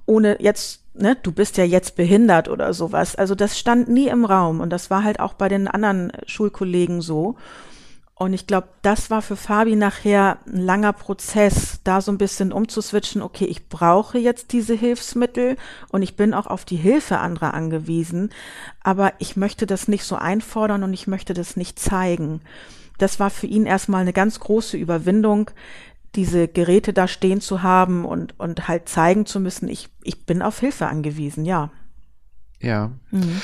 [0.06, 3.16] Ohne jetzt ne, du bist ja jetzt behindert oder sowas.
[3.16, 7.02] Also das stand nie im Raum und das war halt auch bei den anderen Schulkollegen
[7.02, 7.36] so.
[8.20, 12.52] Und ich glaube, das war für Fabi nachher ein langer Prozess, da so ein bisschen
[12.52, 15.56] umzuswitchen, okay, ich brauche jetzt diese Hilfsmittel
[15.90, 18.32] und ich bin auch auf die Hilfe anderer angewiesen,
[18.82, 22.42] aber ich möchte das nicht so einfordern und ich möchte das nicht zeigen.
[22.98, 25.52] Das war für ihn erstmal eine ganz große Überwindung,
[26.16, 30.42] diese Geräte da stehen zu haben und, und halt zeigen zu müssen, ich, ich bin
[30.42, 31.70] auf Hilfe angewiesen, ja.
[32.60, 32.90] Ja.
[33.12, 33.42] Mhm.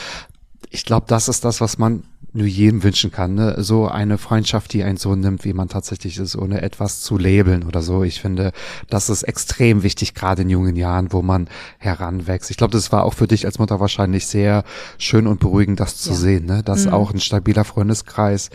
[0.71, 3.36] Ich glaube, das ist das, was man nur jedem wünschen kann.
[3.36, 3.56] Ne?
[3.60, 7.63] So eine Freundschaft, die einen so nimmt, wie man tatsächlich ist, ohne etwas zu labeln
[7.63, 8.04] oder so.
[8.04, 8.52] Ich finde,
[8.89, 12.50] das ist extrem wichtig, gerade in jungen Jahren, wo man heranwächst.
[12.50, 14.63] Ich glaube, das war auch für dich als Mutter wahrscheinlich sehr
[14.98, 16.15] schön und beruhigend, das zu ja.
[16.15, 16.63] sehen, ne?
[16.63, 16.93] dass mhm.
[16.93, 18.50] auch ein stabiler Freundeskreis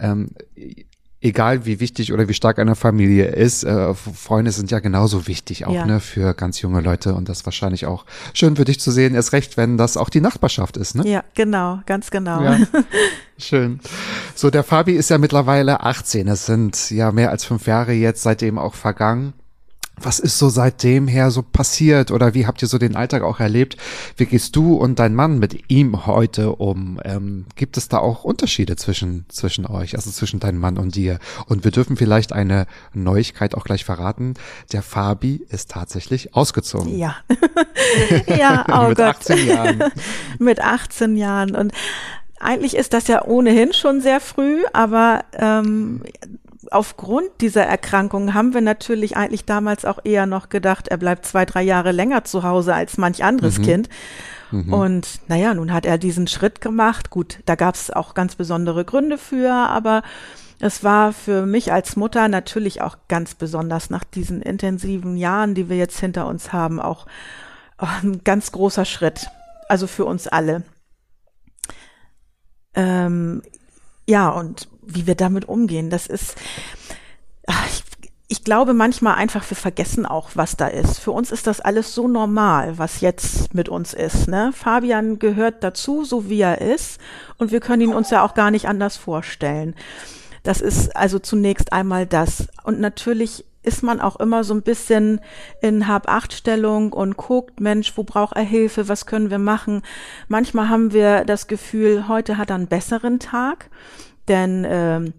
[0.00, 0.30] ähm,
[1.20, 5.66] egal wie wichtig oder wie stark eine Familie ist, äh, Freunde sind ja genauso wichtig
[5.66, 5.84] auch ja.
[5.84, 8.04] ne, für ganz junge Leute und das wahrscheinlich auch
[8.34, 10.94] schön für dich zu sehen, erst recht, wenn das auch die Nachbarschaft ist.
[10.94, 11.08] Ne?
[11.08, 12.42] Ja, genau, ganz genau.
[12.42, 12.58] Ja.
[13.38, 13.78] Schön.
[14.34, 16.26] So, der Fabi ist ja mittlerweile 18.
[16.26, 19.32] Es sind ja mehr als fünf Jahre jetzt seitdem auch vergangen.
[20.02, 23.40] Was ist so seitdem her so passiert oder wie habt ihr so den Alltag auch
[23.40, 23.76] erlebt?
[24.16, 27.00] Wie gehst du und dein Mann mit ihm heute um?
[27.04, 31.18] Ähm, gibt es da auch Unterschiede zwischen, zwischen euch, also zwischen deinem Mann und dir?
[31.46, 34.34] Und wir dürfen vielleicht eine Neuigkeit auch gleich verraten.
[34.72, 36.96] Der Fabi ist tatsächlich ausgezogen.
[36.96, 37.16] Ja.
[38.26, 39.16] ja, oh mit Gott.
[39.16, 39.84] 18 Jahren.
[40.38, 41.54] mit 18 Jahren.
[41.54, 41.72] Und
[42.40, 46.02] eigentlich ist das ja ohnehin schon sehr früh, aber ähm,
[46.70, 51.44] aufgrund dieser Erkrankung haben wir natürlich eigentlich damals auch eher noch gedacht, er bleibt zwei,
[51.44, 53.62] drei Jahre länger zu Hause als manch anderes mhm.
[53.62, 53.88] Kind.
[54.50, 54.72] Mhm.
[54.72, 57.10] Und naja, nun hat er diesen Schritt gemacht.
[57.10, 60.02] Gut, da gab es auch ganz besondere Gründe für, aber
[60.60, 65.68] es war für mich als Mutter natürlich auch ganz besonders nach diesen intensiven Jahren, die
[65.68, 67.06] wir jetzt hinter uns haben, auch
[67.80, 69.28] oh, ein ganz großer Schritt.
[69.68, 70.64] Also für uns alle.
[72.74, 73.42] Ähm,
[74.08, 75.90] ja, und wie wir damit umgehen.
[75.90, 76.36] Das ist,
[77.46, 77.82] ich,
[78.28, 80.98] ich glaube manchmal einfach, wir vergessen auch, was da ist.
[80.98, 84.28] Für uns ist das alles so normal, was jetzt mit uns ist.
[84.28, 84.52] Ne?
[84.54, 87.00] Fabian gehört dazu, so wie er ist,
[87.38, 89.74] und wir können ihn uns ja auch gar nicht anders vorstellen.
[90.42, 92.48] Das ist also zunächst einmal das.
[92.64, 95.20] Und natürlich ist man auch immer so ein bisschen
[95.60, 99.82] in Hab-Acht-Stellung und guckt, Mensch, wo braucht er Hilfe, was können wir machen?
[100.28, 103.68] Manchmal haben wir das Gefühl, heute hat er einen besseren Tag
[104.28, 105.12] denn ähm,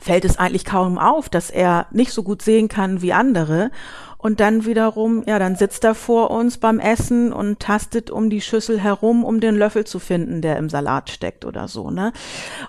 [0.00, 3.70] fällt es eigentlich kaum auf, dass er nicht so gut sehen kann wie andere.
[4.18, 8.40] Und dann wiederum, ja, dann sitzt er vor uns beim Essen und tastet um die
[8.40, 12.12] Schüssel herum, um den Löffel zu finden, der im Salat steckt oder so, ne?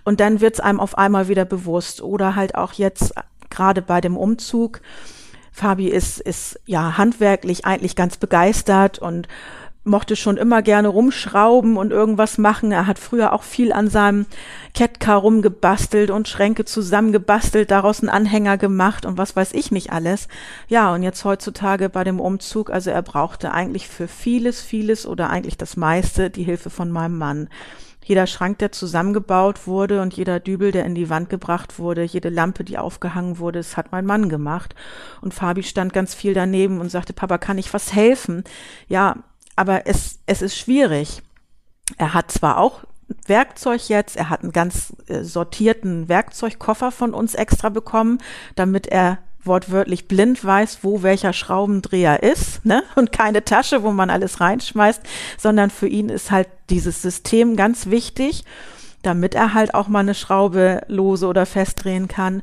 [0.04, 2.02] Und dann wird's einem auf einmal wieder bewusst.
[2.02, 3.14] Oder halt auch jetzt
[3.50, 4.82] gerade bei dem Umzug.
[5.54, 9.30] Fabi ist, ist ja handwerklich eigentlich ganz begeistert und
[9.86, 12.72] mochte schon immer gerne rumschrauben und irgendwas machen.
[12.72, 14.26] Er hat früher auch viel an seinem
[14.74, 20.28] Catcar rumgebastelt und Schränke zusammengebastelt, daraus einen Anhänger gemacht und was weiß ich nicht alles.
[20.68, 25.30] Ja, und jetzt heutzutage bei dem Umzug, also er brauchte eigentlich für vieles, vieles oder
[25.30, 27.48] eigentlich das meiste die Hilfe von meinem Mann.
[28.04, 32.30] Jeder Schrank, der zusammengebaut wurde und jeder Dübel, der in die Wand gebracht wurde, jede
[32.30, 34.76] Lampe, die aufgehangen wurde, das hat mein Mann gemacht.
[35.22, 38.44] Und Fabi stand ganz viel daneben und sagte, Papa, kann ich was helfen?
[38.88, 39.24] Ja,
[39.56, 41.22] aber es, es ist schwierig.
[41.98, 42.84] Er hat zwar auch
[43.28, 48.20] Werkzeug jetzt, er hat einen ganz äh, sortierten Werkzeugkoffer von uns extra bekommen,
[48.56, 52.84] damit er wortwörtlich blind weiß, wo welcher Schraubendreher ist, ne?
[52.96, 55.02] Und keine Tasche, wo man alles reinschmeißt,
[55.38, 58.44] sondern für ihn ist halt dieses System ganz wichtig,
[59.04, 62.42] damit er halt auch mal eine Schraube lose oder festdrehen kann.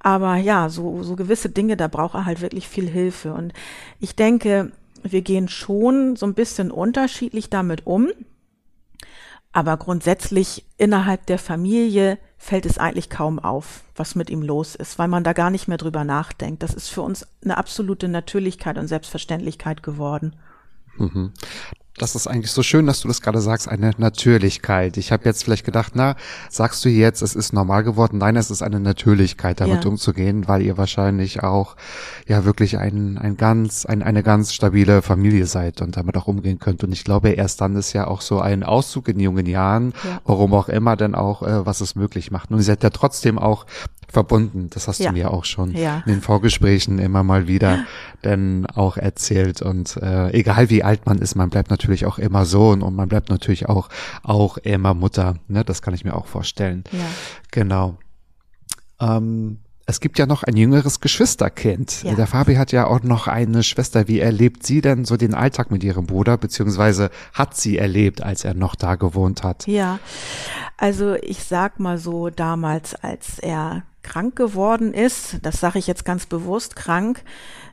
[0.00, 3.32] Aber ja, so, so gewisse Dinge, da braucht er halt wirklich viel Hilfe.
[3.32, 3.52] Und
[4.00, 8.08] ich denke, wir gehen schon so ein bisschen unterschiedlich damit um.
[9.52, 14.98] Aber grundsätzlich innerhalb der Familie fällt es eigentlich kaum auf, was mit ihm los ist,
[14.98, 16.62] weil man da gar nicht mehr drüber nachdenkt.
[16.62, 20.36] Das ist für uns eine absolute Natürlichkeit und Selbstverständlichkeit geworden.
[22.00, 24.96] Das ist eigentlich so schön, dass du das gerade sagst, eine Natürlichkeit.
[24.96, 26.16] Ich habe jetzt vielleicht gedacht, na,
[26.48, 28.16] sagst du jetzt, es ist normal geworden?
[28.16, 29.90] Nein, es ist eine Natürlichkeit, damit ja.
[29.90, 31.76] umzugehen, weil ihr wahrscheinlich auch
[32.26, 36.58] ja wirklich ein, ein ganz, ein, eine ganz stabile Familie seid und damit auch umgehen
[36.58, 36.82] könnt.
[36.82, 40.22] Und ich glaube, erst dann ist ja auch so ein Auszug in jungen Jahren, ja.
[40.24, 42.50] warum auch immer, dann auch, äh, was es möglich macht.
[42.50, 43.66] Und ihr seid ja trotzdem auch
[44.12, 44.68] verbunden.
[44.70, 45.10] Das hast ja.
[45.10, 46.02] du mir auch schon ja.
[46.06, 47.84] in den Vorgesprächen immer mal wieder
[48.24, 49.62] denn auch erzählt.
[49.62, 53.08] Und äh, egal wie alt man ist, man bleibt natürlich auch immer Sohn und man
[53.08, 53.88] bleibt natürlich auch
[54.22, 55.36] auch immer Mutter.
[55.48, 55.64] Ne?
[55.64, 56.84] Das kann ich mir auch vorstellen.
[56.92, 56.98] Ja.
[57.50, 57.96] Genau.
[59.00, 62.04] Ähm, Es gibt ja noch ein jüngeres Geschwisterkind.
[62.04, 62.14] Ja.
[62.14, 64.06] Der Fabi hat ja auch noch eine Schwester.
[64.06, 68.44] Wie erlebt sie denn so den Alltag mit ihrem Bruder, beziehungsweise hat sie erlebt, als
[68.44, 69.66] er noch da gewohnt hat?
[69.66, 69.98] Ja,
[70.76, 76.04] also ich sag mal so, damals, als er krank geworden ist, das sage ich jetzt
[76.04, 77.22] ganz bewusst, krank,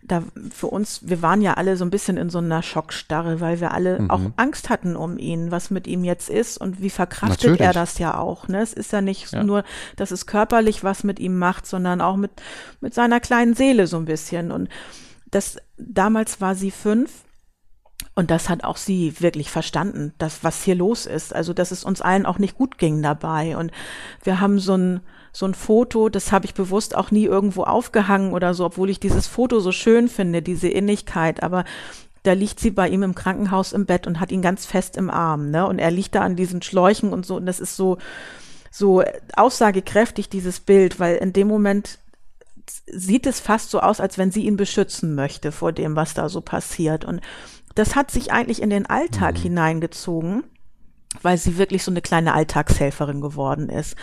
[0.04, 3.60] da für uns, wir waren ja alle so ein bisschen in so einer Schockstarre, weil
[3.60, 4.12] wir alle mhm.
[4.12, 7.62] auch Angst hatten um ihn, was mit ihm jetzt ist und wie verkraftet Natürlich.
[7.62, 8.48] er das ja auch.
[8.48, 8.62] Ne?
[8.62, 9.44] Es ist ja nicht ja.
[9.44, 9.64] nur,
[9.96, 12.32] dass es körperlich was mit ihm macht, sondern auch mit,
[12.82, 14.52] mit seiner kleinen Seele so ein bisschen.
[14.52, 14.70] Und
[15.30, 17.12] das, damals war sie fünf
[18.16, 21.36] und das hat auch sie wirklich verstanden, dass was hier los ist.
[21.36, 23.58] Also, dass es uns allen auch nicht gut ging dabei.
[23.58, 23.72] Und
[24.24, 25.02] wir haben so ein,
[25.38, 29.00] so ein Foto, das habe ich bewusst auch nie irgendwo aufgehangen oder so, obwohl ich
[29.00, 31.44] dieses Foto so schön finde, diese Innigkeit.
[31.44, 31.64] Aber
[32.24, 35.12] da liegt sie bei ihm im Krankenhaus im Bett und hat ihn ganz fest im
[35.12, 35.68] Arm, ne?
[35.68, 37.36] Und er liegt da an diesen Schläuchen und so.
[37.36, 38.00] Und das ist so,
[38.72, 39.04] so
[39.36, 42.00] aussagekräftig, dieses Bild, weil in dem Moment
[42.88, 46.30] sieht es fast so aus, als wenn sie ihn beschützen möchte vor dem, was da
[46.30, 47.06] so passiert.
[47.06, 47.22] Und
[47.76, 49.42] das hat sich eigentlich in den Alltag mhm.
[49.42, 50.46] hineingezogen,
[51.22, 53.96] weil sie wirklich so eine kleine Alltagshelferin geworden ist.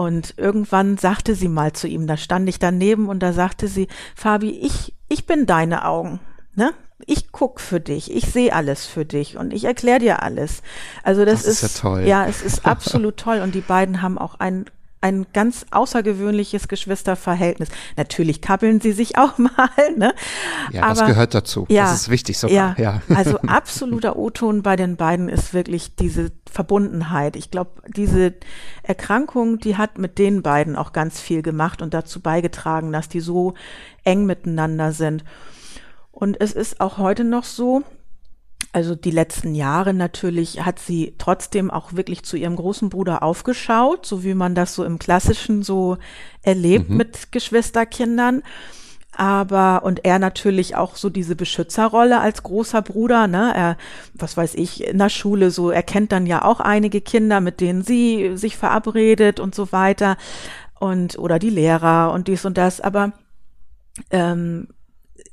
[0.00, 3.86] Und irgendwann sagte sie mal zu ihm, da stand ich daneben und da sagte sie,
[4.16, 6.20] Fabi, ich, ich bin deine Augen.
[6.54, 6.72] Ne?
[7.04, 10.62] Ich guck für dich, ich sehe alles für dich und ich erkläre dir alles.
[11.02, 12.04] Also das, das ist, ist, ja toll.
[12.06, 14.64] Ja, es ist absolut toll und die beiden haben auch ein
[15.02, 17.70] ein ganz außergewöhnliches Geschwisterverhältnis.
[17.96, 20.14] Natürlich kabbeln sie sich auch mal, ne?
[20.72, 21.66] Ja, Aber, das gehört dazu.
[21.70, 22.78] Ja, das ist wichtig sogar.
[22.78, 23.14] Ja, ja.
[23.14, 27.36] also absoluter O-Ton bei den beiden ist wirklich diese Verbundenheit.
[27.36, 28.34] Ich glaube, diese
[28.82, 33.20] Erkrankung, die hat mit den beiden auch ganz viel gemacht und dazu beigetragen, dass die
[33.20, 33.54] so
[34.04, 35.24] eng miteinander sind.
[36.10, 37.82] Und es ist auch heute noch so,
[38.72, 44.06] also die letzten Jahre natürlich hat sie trotzdem auch wirklich zu ihrem großen Bruder aufgeschaut,
[44.06, 45.98] so wie man das so im Klassischen so
[46.42, 46.96] erlebt mhm.
[46.96, 48.42] mit Geschwisterkindern.
[49.20, 53.76] Aber, und er natürlich auch so diese Beschützerrolle als großer Bruder, ne, er,
[54.14, 57.60] was weiß ich, in der Schule so, er kennt dann ja auch einige Kinder, mit
[57.60, 60.16] denen sie sich verabredet und so weiter.
[60.78, 62.80] Und, oder die Lehrer und dies und das.
[62.80, 63.12] Aber,
[64.10, 64.68] ähm,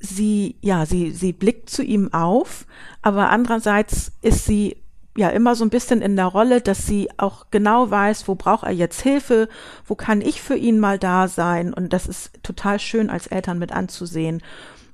[0.02, 2.66] sie, ja, sie, sie blickt zu ihm auf,
[3.02, 4.84] aber andererseits ist sie
[5.18, 8.64] ja immer so ein bisschen in der Rolle, dass sie auch genau weiß, wo braucht
[8.64, 9.50] er jetzt Hilfe,
[9.86, 11.74] wo kann ich für ihn mal da sein.
[11.74, 14.42] Und das ist total schön als Eltern mit anzusehen.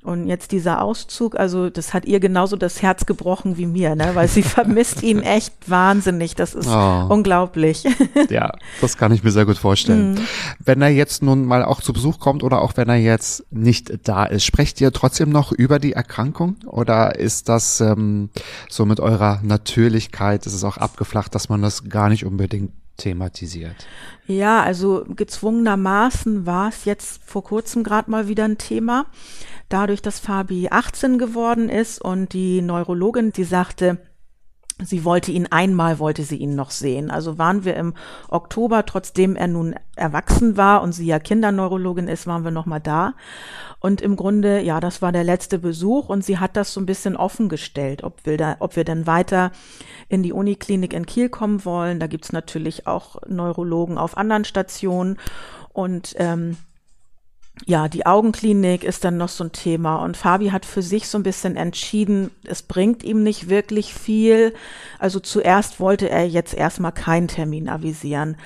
[0.04, 4.12] Und jetzt dieser Auszug, also das hat ihr genauso das Herz gebrochen wie mir, ne?
[4.14, 6.36] weil sie vermisst ihn echt wahnsinnig.
[6.36, 7.08] Das ist oh.
[7.10, 7.86] unglaublich.
[8.30, 10.14] Ja, das kann ich mir sehr gut vorstellen.
[10.14, 10.20] Mhm.
[10.64, 14.08] Wenn er jetzt nun mal auch zu Besuch kommt oder auch wenn er jetzt nicht
[14.08, 18.30] da ist, sprecht ihr trotzdem noch über die Erkrankung oder ist das ähm,
[18.70, 23.88] so mit eurer Natürlichkeit, ist es auch abgeflacht, dass man das gar nicht unbedingt thematisiert?
[24.28, 29.06] Ja, also gezwungenermaßen war es jetzt vor kurzem gerade mal wieder ein Thema
[29.74, 33.98] dadurch, dass Fabi 18 geworden ist und die Neurologin, die sagte,
[34.86, 37.12] Sie wollte ihn einmal, wollte sie ihn noch sehen.
[37.12, 37.94] Also waren wir im
[38.30, 42.80] Oktober, trotzdem er nun erwachsen war und sie ja Kinderneurologin ist, waren wir noch mal
[42.80, 43.14] da.
[43.80, 46.86] Und im Grunde, ja, das war der letzte Besuch und sie hat das so ein
[46.86, 49.52] bisschen offen gestellt, ob wir da, ob wir denn weiter
[50.10, 52.00] in die Uniklinik in Kiel kommen wollen.
[52.00, 55.18] Da gibt's natürlich auch Neurologen auf anderen Stationen
[55.74, 56.58] und ähm,
[57.66, 61.18] ja, die Augenklinik ist dann noch so ein Thema und Fabi hat für sich so
[61.18, 64.54] ein bisschen entschieden, es bringt ihm nicht wirklich viel.
[65.00, 68.38] Also zuerst wollte er jetzt erstmal keinen Termin avisieren.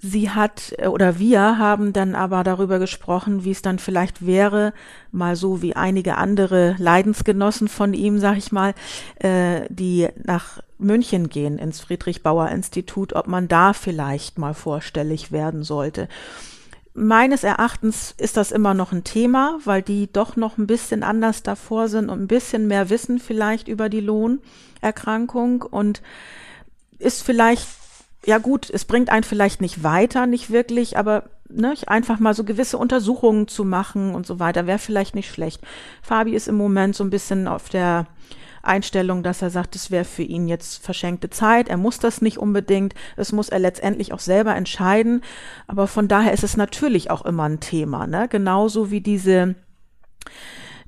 [0.00, 4.72] Sie hat äh, oder wir haben dann aber darüber gesprochen, wie es dann vielleicht wäre,
[5.10, 8.74] mal so wie einige andere Leidensgenossen von ihm, sag ich mal,
[9.16, 15.32] äh, die nach München gehen ins Friedrich Bauer Institut, ob man da vielleicht mal vorstellig
[15.32, 16.08] werden sollte
[16.98, 21.42] meines Erachtens ist das immer noch ein Thema, weil die doch noch ein bisschen anders
[21.42, 26.02] davor sind und ein bisschen mehr wissen vielleicht über die Lohnerkrankung und
[26.98, 27.66] ist vielleicht,
[28.26, 32.44] ja gut, es bringt einen vielleicht nicht weiter, nicht wirklich, aber ne, einfach mal so
[32.44, 35.60] gewisse Untersuchungen zu machen und so weiter, wäre vielleicht nicht schlecht.
[36.02, 38.06] Fabi ist im Moment so ein bisschen auf der
[38.62, 41.68] Einstellung, dass er sagt, es wäre für ihn jetzt verschenkte Zeit.
[41.68, 42.94] Er muss das nicht unbedingt.
[43.16, 45.22] Das muss er letztendlich auch selber entscheiden.
[45.66, 48.06] Aber von daher ist es natürlich auch immer ein Thema.
[48.06, 48.28] Ne?
[48.28, 49.54] Genauso wie diese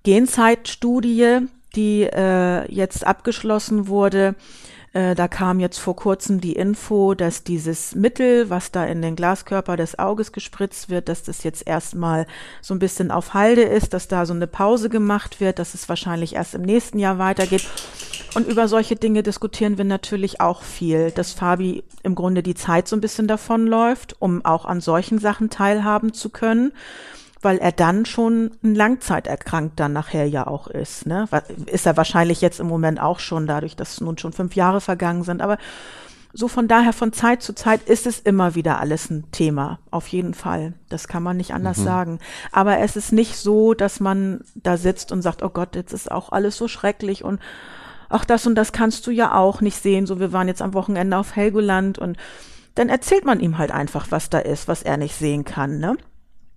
[0.03, 4.35] Genzeitstudie, die äh, jetzt abgeschlossen wurde,
[4.93, 9.15] Äh, da kam jetzt vor kurzem die Info, dass dieses Mittel, was da in den
[9.15, 12.27] Glaskörper des Auges gespritzt wird, dass das jetzt erstmal
[12.61, 15.89] so ein bisschen auf Halde ist, dass da so eine Pause gemacht wird, dass es
[15.89, 17.67] wahrscheinlich erst im nächsten Jahr weitergeht.
[18.35, 22.89] Und über solche Dinge diskutieren wir natürlich auch viel, dass Fabi im Grunde die Zeit
[22.89, 26.73] so ein bisschen davonläuft, um auch an solchen Sachen teilhaben zu können
[27.43, 31.07] weil er dann schon ein Langzeiterkrankt dann nachher ja auch ist.
[31.07, 31.27] Ne?
[31.67, 35.23] Ist er wahrscheinlich jetzt im Moment auch schon, dadurch, dass nun schon fünf Jahre vergangen
[35.23, 35.41] sind.
[35.41, 35.57] Aber
[36.33, 39.79] so von daher, von Zeit zu Zeit ist es immer wieder alles ein Thema.
[39.91, 40.75] Auf jeden Fall.
[40.89, 41.85] Das kann man nicht anders mhm.
[41.85, 42.19] sagen.
[42.53, 46.11] Aber es ist nicht so, dass man da sitzt und sagt, oh Gott, jetzt ist
[46.11, 47.41] auch alles so schrecklich und
[48.11, 50.07] ach, das und das kannst du ja auch nicht sehen.
[50.07, 52.17] So, wir waren jetzt am Wochenende auf Helgoland und
[52.75, 55.97] dann erzählt man ihm halt einfach, was da ist, was er nicht sehen kann, ne?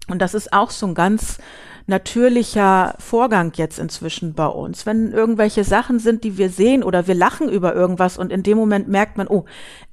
[0.07, 1.37] Und das ist auch so ein ganz
[1.85, 4.85] natürlicher Vorgang jetzt inzwischen bei uns.
[4.85, 8.57] Wenn irgendwelche Sachen sind, die wir sehen oder wir lachen über irgendwas und in dem
[8.57, 9.45] Moment merkt man, oh,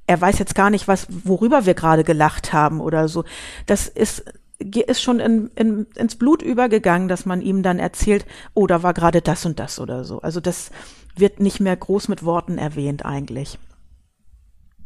[0.07, 3.23] er weiß jetzt gar nicht, was, worüber wir gerade gelacht haben oder so.
[3.65, 4.23] Das ist
[4.63, 8.93] ist schon in, in, ins Blut übergegangen, dass man ihm dann erzählt, oh, da war
[8.93, 10.21] gerade das und das oder so.
[10.21, 10.69] Also das
[11.15, 13.57] wird nicht mehr groß mit Worten erwähnt eigentlich.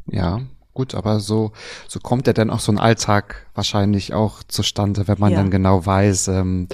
[0.08, 0.40] Ja,
[0.76, 1.54] Gut, aber so,
[1.88, 5.38] so kommt ja dann auch so ein Alltag wahrscheinlich auch zustande, wenn man ja.
[5.38, 6.68] dann genau weiß, ähm,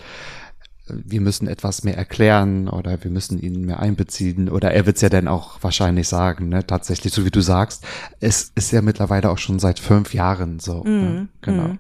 [0.88, 5.04] wir müssen etwas mehr erklären oder wir müssen ihn mehr einbeziehen oder er wird es
[5.04, 6.66] ja dann auch wahrscheinlich sagen, ne?
[6.66, 7.86] Tatsächlich, so wie du sagst,
[8.20, 10.84] es ist ja mittlerweile auch schon seit fünf Jahren so.
[10.84, 10.90] Ne?
[10.90, 11.02] Mhm.
[11.02, 11.28] Ne?
[11.42, 11.68] Genau.
[11.68, 11.80] Mhm.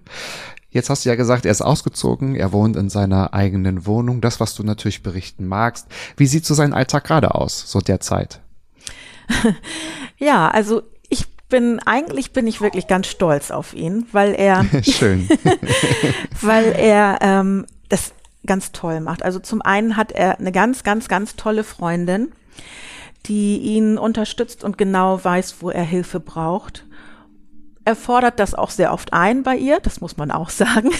[0.69, 4.21] Jetzt hast du ja gesagt, er ist ausgezogen, er wohnt in seiner eigenen Wohnung.
[4.21, 5.87] Das, was du natürlich berichten magst.
[6.17, 8.41] Wie sieht so sein Alltag gerade aus, so derzeit?
[10.17, 10.83] ja, also
[11.51, 15.29] bin, eigentlich bin ich wirklich ganz stolz auf ihn, weil er, schön,
[16.41, 18.13] weil er ähm, das
[18.47, 19.21] ganz toll macht.
[19.21, 22.31] Also zum einen hat er eine ganz, ganz, ganz tolle Freundin,
[23.27, 26.85] die ihn unterstützt und genau weiß, wo er Hilfe braucht
[27.83, 30.91] er fordert das auch sehr oft ein bei ihr, das muss man auch sagen.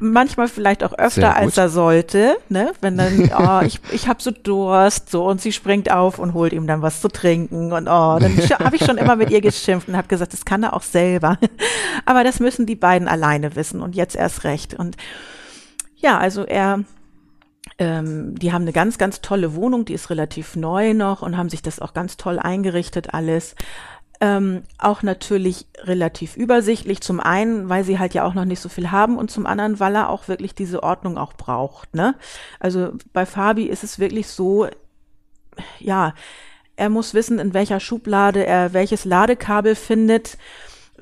[0.00, 2.72] Manchmal vielleicht auch öfter, als er sollte, ne?
[2.80, 6.52] Wenn dann, oh, ich, ich habe so Durst, so und sie springt auf und holt
[6.52, 9.88] ihm dann was zu trinken und oh, dann habe ich schon immer mit ihr geschimpft
[9.88, 11.38] und habe gesagt, das kann er auch selber.
[12.04, 14.74] Aber das müssen die beiden alleine wissen und jetzt erst recht.
[14.74, 14.96] Und
[15.96, 16.80] ja, also er
[17.78, 21.50] ähm, die haben eine ganz, ganz tolle Wohnung, die ist relativ neu noch und haben
[21.50, 23.54] sich das auch ganz toll eingerichtet alles.
[24.20, 27.02] Ähm, auch natürlich relativ übersichtlich.
[27.02, 29.78] Zum einen, weil sie halt ja auch noch nicht so viel haben und zum anderen,
[29.78, 31.94] weil er auch wirklich diese Ordnung auch braucht.
[31.94, 32.14] Ne?
[32.58, 34.68] Also bei Fabi ist es wirklich so,
[35.78, 36.14] ja,
[36.76, 40.38] er muss wissen, in welcher Schublade er welches Ladekabel findet.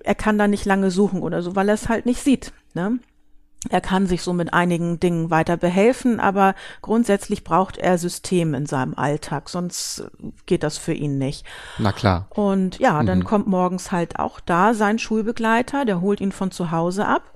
[0.03, 2.53] Er kann da nicht lange suchen oder so, weil er es halt nicht sieht.
[2.75, 2.99] Ne?
[3.71, 8.67] Er kann sich so mit einigen Dingen weiter behelfen, aber grundsätzlich braucht er System in
[8.67, 10.05] seinem Alltag, sonst
[10.47, 11.45] geht das für ihn nicht.
[11.79, 12.27] Na klar.
[12.31, 13.25] Und ja, dann mhm.
[13.25, 17.34] kommt morgens halt auch da sein Schulbegleiter, der holt ihn von zu Hause ab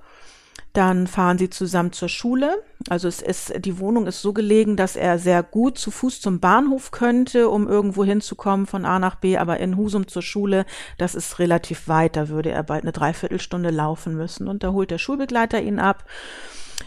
[0.73, 2.63] dann fahren sie zusammen zur Schule.
[2.89, 6.39] Also es ist, die Wohnung ist so gelegen, dass er sehr gut zu Fuß zum
[6.39, 10.65] Bahnhof könnte, um irgendwo hinzukommen von A nach B, aber in Husum zur Schule,
[10.97, 14.47] das ist relativ weit, da würde er bald eine Dreiviertelstunde laufen müssen.
[14.47, 16.05] Und da holt der Schulbegleiter ihn ab.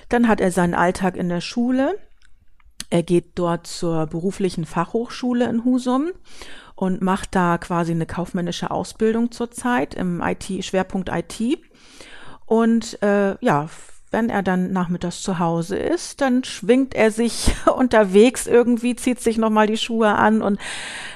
[0.09, 1.97] Dann hat er seinen Alltag in der Schule.
[2.89, 6.11] Er geht dort zur beruflichen Fachhochschule in Husum
[6.75, 11.59] und macht da quasi eine kaufmännische Ausbildung zurzeit im IT, Schwerpunkt IT.
[12.53, 13.71] Und äh, ja,
[14.11, 19.39] wenn er dann nachmittags zu Hause ist, dann schwingt er sich unterwegs irgendwie, zieht sich
[19.39, 20.61] nochmal die Schuhe an und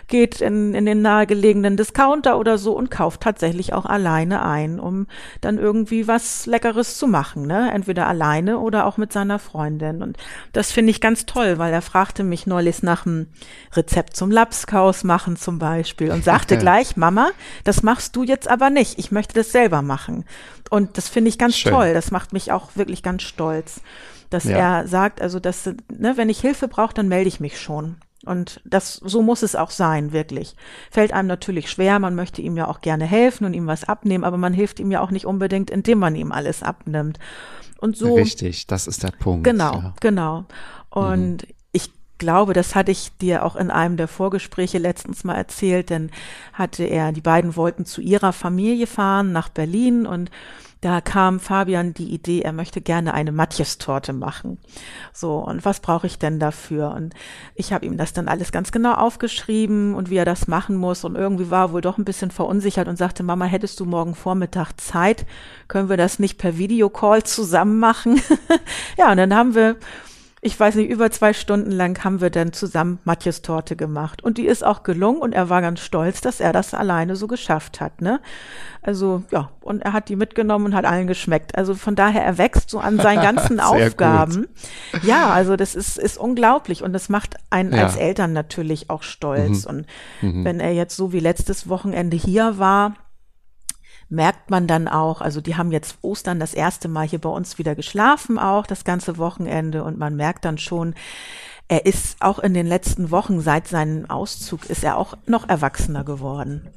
[0.09, 5.07] geht in, in den nahegelegenen Discounter oder so und kauft tatsächlich auch alleine ein, um
[5.41, 7.71] dann irgendwie was Leckeres zu machen, ne?
[7.73, 10.03] Entweder alleine oder auch mit seiner Freundin.
[10.03, 10.17] Und
[10.53, 13.27] das finde ich ganz toll, weil er fragte mich neulich nach einem
[13.75, 17.31] Rezept zum Lapskaus machen zum Beispiel und sagte gleich, Mama,
[17.65, 18.99] das machst du jetzt aber nicht.
[18.99, 20.25] Ich möchte das selber machen.
[20.71, 21.73] Und das finde ich ganz Schön.
[21.73, 21.95] toll.
[21.95, 23.81] Das macht mich auch wirklich ganz stolz,
[24.31, 24.81] dass ja.
[24.81, 27.97] er sagt, also dass, ne, wenn ich Hilfe brauche, dann melde ich mich schon.
[28.27, 30.57] Und das, so muss es auch sein, wirklich.
[30.91, 34.25] Fällt einem natürlich schwer, man möchte ihm ja auch gerne helfen und ihm was abnehmen,
[34.25, 37.19] aber man hilft ihm ja auch nicht unbedingt, indem man ihm alles abnimmt.
[37.79, 38.15] Und so.
[38.15, 39.45] Richtig, das ist der Punkt.
[39.45, 39.95] Genau, ja.
[40.01, 40.45] genau.
[40.91, 41.55] Und mhm.
[41.73, 46.11] ich glaube, das hatte ich dir auch in einem der Vorgespräche letztens mal erzählt, denn
[46.53, 50.31] hatte er, die beiden wollten zu ihrer Familie fahren nach Berlin und
[50.87, 54.59] da kam Fabian die Idee, er möchte gerne eine Matjes-Torte machen.
[55.13, 56.93] So, und was brauche ich denn dafür?
[56.93, 57.13] Und
[57.57, 61.03] ich habe ihm das dann alles ganz genau aufgeschrieben und wie er das machen muss.
[61.03, 64.15] Und irgendwie war er wohl doch ein bisschen verunsichert und sagte, Mama, hättest du morgen
[64.15, 65.27] Vormittag Zeit?
[65.67, 68.23] Können wir das nicht per Videocall zusammen machen?
[68.97, 69.75] ja, und dann haben wir
[70.47, 74.23] ich weiß nicht, über zwei Stunden lang haben wir dann zusammen Matjes Torte gemacht.
[74.23, 77.27] Und die ist auch gelungen und er war ganz stolz, dass er das alleine so
[77.27, 78.21] geschafft hat, ne?
[78.81, 81.59] Also, ja, und er hat die mitgenommen und hat allen geschmeckt.
[81.59, 84.47] Also von daher, er wächst so an seinen ganzen Aufgaben.
[84.93, 85.03] Gut.
[85.03, 87.83] Ja, also das ist, ist unglaublich und das macht einen ja.
[87.83, 89.65] als Eltern natürlich auch stolz.
[89.65, 89.71] Mhm.
[89.71, 89.87] Und
[90.23, 90.45] mhm.
[90.45, 92.95] wenn er jetzt so wie letztes Wochenende hier war,
[94.09, 97.59] merkt man dann auch, also die haben jetzt Ostern das erste Mal hier bei uns
[97.59, 100.95] wieder geschlafen, auch das ganze Wochenende und man merkt dann schon,
[101.69, 106.05] er ist auch in den letzten Wochen seit seinem Auszug ist er auch noch erwachsener
[106.05, 106.69] geworden.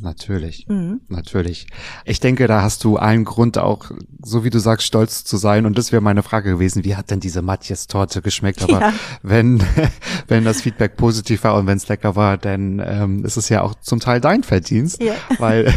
[0.00, 1.00] Natürlich, mhm.
[1.08, 1.66] natürlich.
[2.04, 3.90] Ich denke, da hast du allen Grund auch,
[4.22, 5.66] so wie du sagst, stolz zu sein.
[5.66, 8.62] Und das wäre meine Frage gewesen, wie hat denn diese Matjes-Torte geschmeckt?
[8.62, 8.92] Aber ja.
[9.22, 9.62] wenn,
[10.28, 13.62] wenn das Feedback positiv war und wenn es lecker war, dann ähm, ist es ja
[13.62, 15.02] auch zum Teil dein Verdienst.
[15.02, 15.14] Ja.
[15.38, 15.72] Weil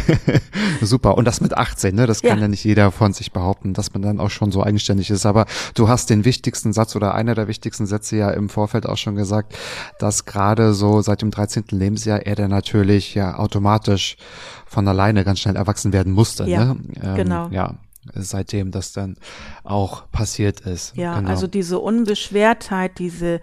[0.82, 1.16] super.
[1.16, 2.06] Und das mit 18, ne?
[2.06, 2.42] Das kann ja.
[2.42, 5.24] ja nicht jeder von sich behaupten, dass man dann auch schon so eigenständig ist.
[5.24, 8.98] Aber du hast den wichtigsten Satz oder einer der wichtigsten Sätze ja im Vorfeld auch
[8.98, 9.56] schon gesagt,
[9.98, 11.64] dass gerade so seit dem 13.
[11.70, 13.79] Lebensjahr er dann natürlich ja automatisch
[14.66, 16.44] von alleine ganz schnell erwachsen werden musste.
[16.44, 16.80] Ja, ne?
[17.02, 17.48] ähm, genau.
[17.50, 17.76] Ja,
[18.14, 19.16] seitdem das dann
[19.64, 20.96] auch passiert ist.
[20.96, 21.30] Ja, genau.
[21.30, 23.40] also diese Unbeschwertheit, diese,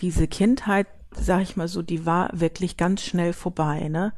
[0.00, 4.12] diese Kindheit, sag ich mal so, die war wirklich ganz schnell vorbei, ne?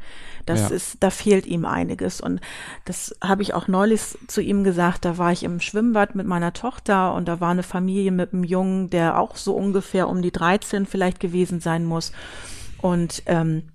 [0.44, 0.76] Das ja.
[0.76, 2.20] ist, da fehlt ihm einiges.
[2.20, 2.40] Und
[2.84, 6.52] das habe ich auch neulich zu ihm gesagt, da war ich im Schwimmbad mit meiner
[6.52, 10.32] Tochter und da war eine Familie mit einem Jungen, der auch so ungefähr um die
[10.32, 12.12] 13 vielleicht gewesen sein muss.
[12.82, 13.71] Und ähm,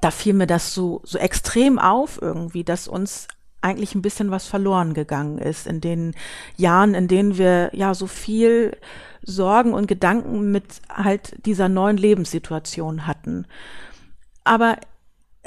[0.00, 3.28] da fiel mir das so, so extrem auf irgendwie, dass uns
[3.62, 6.14] eigentlich ein bisschen was verloren gegangen ist in den
[6.56, 8.76] Jahren, in denen wir ja so viel
[9.22, 13.46] Sorgen und Gedanken mit halt dieser neuen Lebenssituation hatten.
[14.44, 14.76] Aber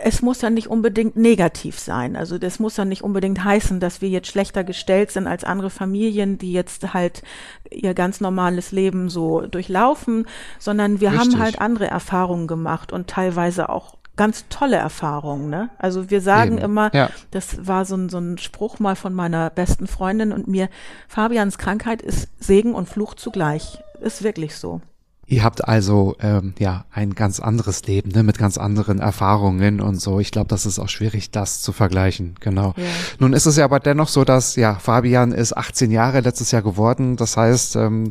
[0.02, 2.16] es muss ja nicht unbedingt negativ sein.
[2.16, 5.70] Also das muss ja nicht unbedingt heißen, dass wir jetzt schlechter gestellt sind als andere
[5.70, 7.22] Familien, die jetzt halt
[7.70, 10.26] ihr ganz normales Leben so durchlaufen,
[10.58, 11.34] sondern wir Richtig.
[11.34, 15.50] haben halt andere Erfahrungen gemacht und teilweise auch ganz tolle Erfahrungen.
[15.50, 15.70] Ne?
[15.78, 16.66] Also wir sagen Eben.
[16.66, 17.10] immer, ja.
[17.32, 20.68] das war so ein, so ein Spruch mal von meiner besten Freundin und mir,
[21.08, 23.80] Fabians Krankheit ist Segen und Fluch zugleich.
[24.02, 24.82] Ist wirklich so.
[25.26, 30.02] Ihr habt also ähm, ja ein ganz anderes Leben, ne, mit ganz anderen Erfahrungen und
[30.02, 30.20] so.
[30.20, 32.36] Ich glaube, das ist auch schwierig, das zu vergleichen.
[32.42, 32.74] Genau.
[32.76, 32.84] Ja.
[33.20, 36.64] Nun ist es ja aber dennoch so, dass ja Fabian ist 18 Jahre letztes Jahr
[36.64, 37.16] geworden.
[37.16, 38.10] Das heißt, ähm,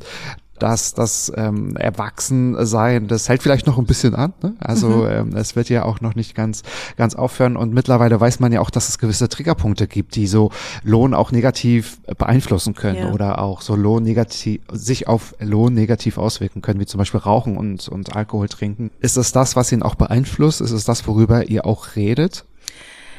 [0.58, 4.32] dass das ähm, Erwachsensein, das hält vielleicht noch ein bisschen an.
[4.42, 4.54] Ne?
[4.58, 5.10] Also mhm.
[5.10, 6.62] ähm, es wird ja auch noch nicht ganz,
[6.96, 7.56] ganz aufhören.
[7.56, 10.50] Und mittlerweile weiß man ja auch, dass es gewisse Triggerpunkte gibt, die so
[10.82, 13.12] Lohn auch negativ beeinflussen können ja.
[13.12, 17.56] oder auch so Lohn negativ, sich auf Lohn negativ auswirken können, wie zum Beispiel Rauchen
[17.56, 18.90] und, und Alkohol trinken.
[19.00, 20.60] Ist es das, was ihn auch beeinflusst?
[20.60, 22.44] Ist es das, worüber ihr auch redet?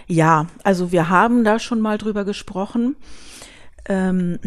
[0.07, 2.95] Ja, also wir haben da schon mal drüber gesprochen.
[3.87, 4.39] Ähm,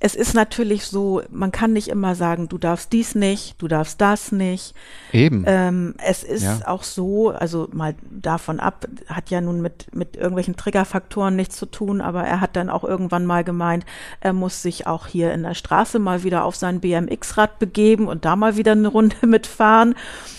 [0.00, 4.00] es ist natürlich so, man kann nicht immer sagen, du darfst dies nicht, du darfst
[4.00, 4.74] das nicht.
[5.12, 5.42] Eben.
[5.46, 6.60] Ähm, es ist ja.
[6.66, 11.66] auch so, also mal davon ab, hat ja nun mit, mit irgendwelchen Triggerfaktoren nichts zu
[11.66, 13.84] tun, aber er hat dann auch irgendwann mal gemeint,
[14.20, 18.24] er muss sich auch hier in der Straße mal wieder auf sein BMX-Rad begeben und
[18.24, 19.96] da mal wieder eine Runde mitfahren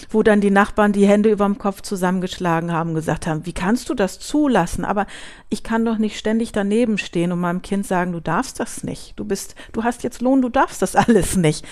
[0.10, 3.90] wo dann die Nachbarn die Hände über dem Kopf zusammengeschlagen haben, gesagt haben, wie kannst
[3.90, 4.86] du das zulassen?
[4.86, 5.06] Aber
[5.50, 9.14] ich kann doch nicht ständig daneben stehen und meinem Kind sagen, du darfst das nicht.
[9.18, 11.66] Du bist, du hast jetzt Lohn, du darfst das alles nicht.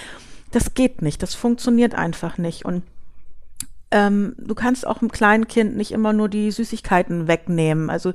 [0.52, 1.24] Das geht nicht.
[1.24, 2.64] Das funktioniert einfach nicht.
[2.64, 2.84] Und
[3.90, 7.90] ähm, du kannst auch einem kleinen Kind nicht immer nur die Süßigkeiten wegnehmen.
[7.90, 8.14] Also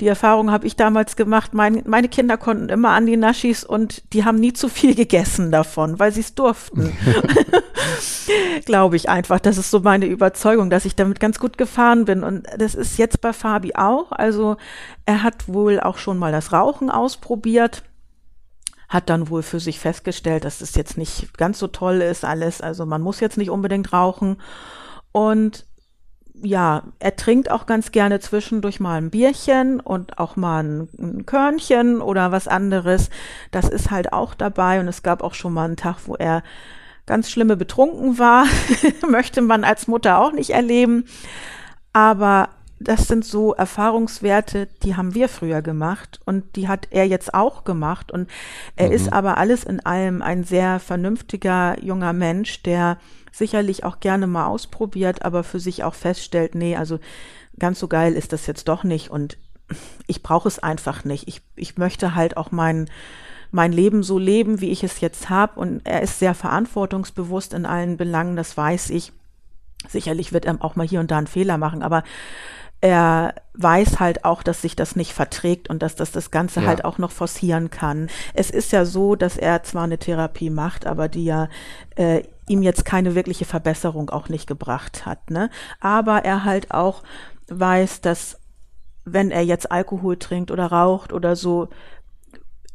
[0.00, 1.54] die Erfahrung habe ich damals gemacht.
[1.54, 5.50] Mein, meine Kinder konnten immer an die Naschis und die haben nie zu viel gegessen
[5.50, 6.92] davon, weil sie es durften.
[8.66, 9.40] Glaube ich einfach.
[9.40, 12.22] Das ist so meine Überzeugung, dass ich damit ganz gut gefahren bin.
[12.22, 14.12] Und das ist jetzt bei Fabi auch.
[14.12, 14.56] Also
[15.06, 17.82] er hat wohl auch schon mal das Rauchen ausprobiert
[18.86, 22.60] hat dann wohl für sich festgestellt, dass es jetzt nicht ganz so toll ist alles.
[22.60, 24.36] Also man muss jetzt nicht unbedingt rauchen.
[25.14, 25.64] Und
[26.42, 31.24] ja, er trinkt auch ganz gerne zwischendurch mal ein Bierchen und auch mal ein, ein,
[31.24, 33.10] Körnchen oder was anderes.
[33.52, 34.80] Das ist halt auch dabei.
[34.80, 36.42] Und es gab auch schon mal einen Tag, wo er
[37.06, 38.46] ganz schlimme betrunken war.
[39.08, 41.04] Möchte man als Mutter auch nicht erleben.
[41.92, 42.48] Aber
[42.80, 47.64] das sind so Erfahrungswerte, die haben wir früher gemacht und die hat er jetzt auch
[47.64, 48.10] gemacht.
[48.10, 48.28] Und
[48.76, 48.92] er mhm.
[48.92, 52.98] ist aber alles in allem ein sehr vernünftiger junger Mensch, der
[53.32, 56.98] sicherlich auch gerne mal ausprobiert, aber für sich auch feststellt, nee, also
[57.58, 59.38] ganz so geil ist das jetzt doch nicht und
[60.06, 61.28] ich brauche es einfach nicht.
[61.28, 62.88] Ich, ich möchte halt auch mein,
[63.50, 65.58] mein Leben so leben, wie ich es jetzt habe.
[65.58, 69.12] Und er ist sehr verantwortungsbewusst in allen Belangen, das weiß ich.
[69.88, 72.04] Sicherlich wird er auch mal hier und da einen Fehler machen, aber
[72.84, 76.66] er weiß halt auch, dass sich das nicht verträgt und dass das das Ganze ja.
[76.66, 78.08] halt auch noch forcieren kann.
[78.34, 81.48] Es ist ja so, dass er zwar eine Therapie macht, aber die ja
[81.96, 85.30] äh, ihm jetzt keine wirkliche Verbesserung auch nicht gebracht hat.
[85.30, 85.48] Ne?
[85.80, 87.02] Aber er halt auch
[87.48, 88.38] weiß, dass
[89.06, 91.70] wenn er jetzt Alkohol trinkt oder raucht oder so,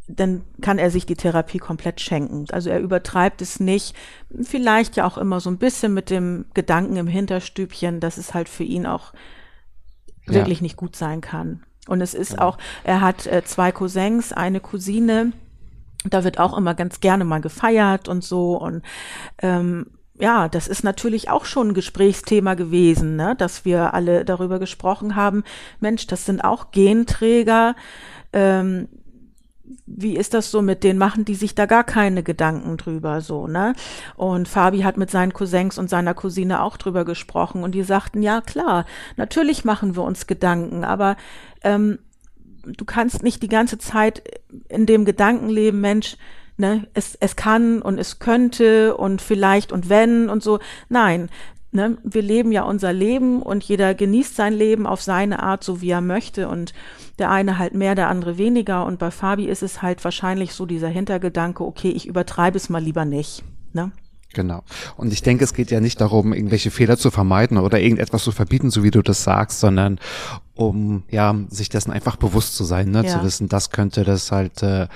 [0.07, 2.45] dann kann er sich die Therapie komplett schenken.
[2.51, 3.95] Also er übertreibt es nicht.
[4.41, 8.49] Vielleicht ja auch immer so ein bisschen mit dem Gedanken im Hinterstübchen, dass es halt
[8.49, 9.14] für ihn auch
[10.30, 10.36] ja.
[10.36, 11.63] wirklich nicht gut sein kann.
[11.88, 12.41] Und es ist ja.
[12.41, 15.34] auch, er hat äh, zwei Cousins, eine Cousine,
[16.05, 18.57] da wird auch immer ganz gerne mal gefeiert und so.
[18.57, 18.84] Und
[19.41, 19.88] ähm,
[20.19, 23.36] ja, das ist natürlich auch schon ein Gesprächsthema gewesen, ne?
[23.38, 25.43] dass wir alle darüber gesprochen haben,
[25.80, 27.75] Mensch, das sind auch Genträger.
[28.34, 28.89] Ähm,
[29.86, 30.99] wie ist das so mit denen?
[30.99, 33.74] Machen die sich da gar keine Gedanken drüber, so, ne?
[34.15, 38.22] Und Fabi hat mit seinen Cousins und seiner Cousine auch drüber gesprochen und die sagten,
[38.22, 38.86] ja, klar,
[39.17, 41.17] natürlich machen wir uns Gedanken, aber
[41.63, 41.99] ähm,
[42.65, 44.24] du kannst nicht die ganze Zeit
[44.70, 46.17] in dem Gedanken leben, Mensch,
[46.57, 50.59] ne, es, es kann und es könnte und vielleicht und wenn und so.
[50.89, 51.30] Nein,
[51.72, 55.82] ne, wir leben ja unser Leben und jeder genießt sein Leben auf seine Art, so
[55.82, 56.74] wie er möchte und
[57.17, 60.65] der eine halt mehr, der andere weniger und bei Fabi ist es halt wahrscheinlich so
[60.65, 63.43] dieser Hintergedanke, okay, ich übertreibe es mal lieber nicht,
[63.74, 63.91] ne?
[64.34, 64.61] Genau.
[64.95, 68.32] Und ich denke, es geht ja nicht darum, irgendwelche Fehler zu vermeiden oder irgendetwas zu
[68.32, 69.99] verbieten, so wie du das sagst, sondern
[70.60, 73.05] um ja sich dessen einfach bewusst zu sein, ne?
[73.05, 73.10] Ja.
[73.10, 74.88] zu wissen, das könnte das halt äh,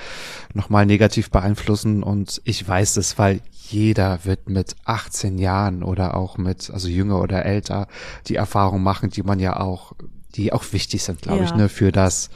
[0.53, 2.03] nochmal negativ beeinflussen.
[2.03, 7.21] Und ich weiß es, weil jeder wird mit 18 Jahren oder auch mit, also jünger
[7.21, 7.87] oder älter,
[8.27, 9.93] die Erfahrung machen, die man ja auch,
[10.35, 11.45] die auch wichtig sind, glaube ja.
[11.45, 12.29] ich, ne, für das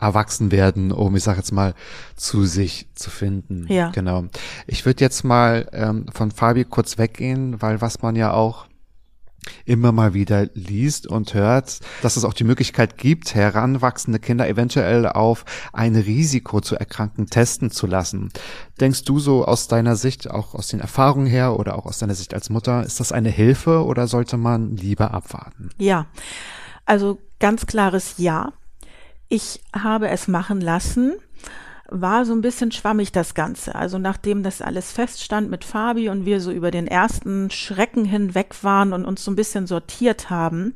[0.00, 1.74] erwachsen werden, um, ich sage jetzt mal,
[2.16, 3.66] zu sich zu finden.
[3.68, 3.90] Ja.
[3.90, 4.24] Genau.
[4.66, 8.66] Ich würde jetzt mal ähm, von Fabi kurz weggehen, weil was man ja auch
[9.64, 15.06] immer mal wieder liest und hört, dass es auch die Möglichkeit gibt, heranwachsende Kinder eventuell
[15.06, 18.30] auf ein Risiko zu erkranken testen zu lassen.
[18.80, 22.14] Denkst du so aus deiner Sicht, auch aus den Erfahrungen her oder auch aus deiner
[22.14, 25.70] Sicht als Mutter, ist das eine Hilfe oder sollte man lieber abwarten?
[25.78, 26.06] Ja,
[26.84, 28.52] also ganz klares Ja.
[29.28, 31.14] Ich habe es machen lassen,
[31.92, 33.74] war so ein bisschen schwammig das Ganze.
[33.74, 38.54] Also nachdem das alles feststand mit Fabi und wir so über den ersten Schrecken hinweg
[38.62, 40.74] waren und uns so ein bisschen sortiert haben,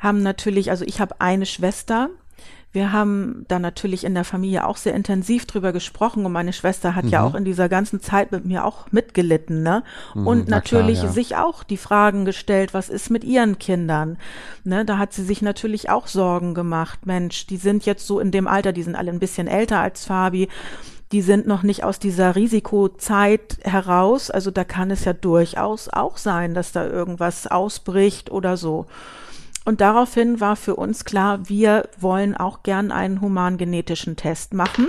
[0.00, 2.10] haben natürlich, also ich habe eine Schwester,
[2.74, 6.96] wir haben da natürlich in der Familie auch sehr intensiv drüber gesprochen und meine Schwester
[6.96, 7.10] hat mhm.
[7.10, 9.84] ja auch in dieser ganzen Zeit mit mir auch mitgelitten, ne?
[10.12, 11.12] Mhm, und natürlich klar, ja.
[11.12, 14.18] sich auch die Fragen gestellt, was ist mit ihren Kindern?
[14.64, 17.06] Ne, da hat sie sich natürlich auch Sorgen gemacht.
[17.06, 20.04] Mensch, die sind jetzt so in dem Alter, die sind alle ein bisschen älter als
[20.04, 20.48] Fabi.
[21.12, 24.32] Die sind noch nicht aus dieser Risikozeit heraus.
[24.32, 28.86] Also da kann es ja durchaus auch sein, dass da irgendwas ausbricht oder so.
[29.64, 34.88] Und daraufhin war für uns klar, wir wollen auch gern einen humangenetischen Test machen.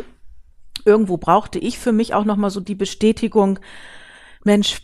[0.83, 3.59] Irgendwo brauchte ich für mich auch nochmal so die Bestätigung,
[4.43, 4.81] Mensch,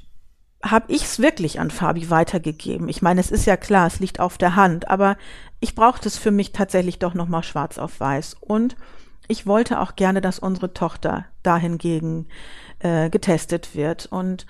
[0.63, 2.87] habe ich es wirklich an Fabi weitergegeben?
[2.87, 5.17] Ich meine, es ist ja klar, es liegt auf der Hand, aber
[5.59, 8.35] ich brauchte es für mich tatsächlich doch nochmal schwarz auf weiß.
[8.39, 8.75] Und
[9.27, 12.27] ich wollte auch gerne, dass unsere Tochter dahingegen
[12.79, 14.05] äh, getestet wird.
[14.07, 14.45] Und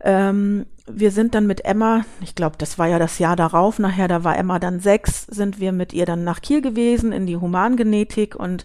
[0.00, 4.08] ähm, wir sind dann mit Emma, ich glaube, das war ja das Jahr darauf, nachher,
[4.08, 7.36] da war Emma dann sechs, sind wir mit ihr dann nach Kiel gewesen in die
[7.36, 8.64] Humangenetik und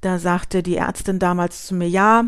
[0.00, 2.26] da sagte die Ärztin damals zu mir, ja,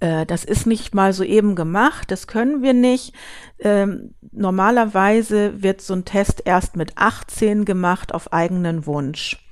[0.00, 3.14] äh, das ist nicht mal so eben gemacht, das können wir nicht.
[3.58, 9.47] Ähm, normalerweise wird so ein Test erst mit 18 gemacht auf eigenen Wunsch.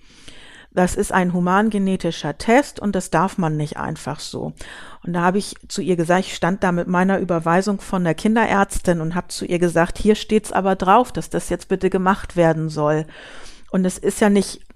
[0.77, 4.53] Das ist ein humangenetischer Test und das darf man nicht einfach so.
[5.03, 8.15] Und da habe ich zu ihr gesagt, ich stand da mit meiner Überweisung von der
[8.15, 12.37] Kinderärztin und habe zu ihr gesagt, hier steht's aber drauf, dass das jetzt bitte gemacht
[12.37, 13.07] werden soll.
[13.71, 14.67] Und es ist ja nicht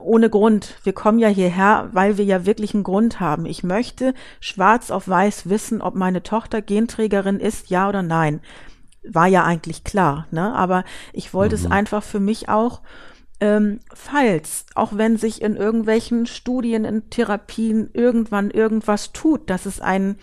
[0.00, 0.78] ohne Grund.
[0.84, 3.44] Wir kommen ja hierher, weil wir ja wirklich einen Grund haben.
[3.44, 8.40] Ich möchte schwarz auf weiß wissen, ob meine Tochter Genträgerin ist, ja oder nein.
[9.06, 10.54] War ja eigentlich klar, ne?
[10.54, 10.82] Aber
[11.12, 11.62] ich wollte mhm.
[11.62, 12.80] es einfach für mich auch
[13.40, 19.80] ähm, falls, auch wenn sich in irgendwelchen Studien, in Therapien irgendwann irgendwas tut, dass es
[19.80, 20.16] ein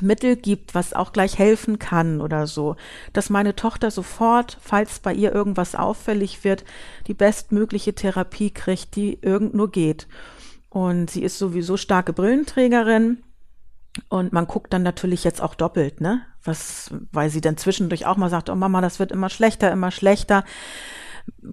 [0.00, 2.76] Mittel gibt, was auch gleich helfen kann oder so,
[3.12, 6.64] dass meine Tochter sofort, falls bei ihr irgendwas auffällig wird,
[7.08, 10.06] die bestmögliche Therapie kriegt, die irgend nur geht.
[10.70, 13.24] Und sie ist sowieso starke Brillenträgerin.
[14.08, 16.22] Und man guckt dann natürlich jetzt auch doppelt, ne?
[16.44, 19.90] Was, weil sie dann zwischendurch auch mal sagt, oh Mama, das wird immer schlechter, immer
[19.90, 20.44] schlechter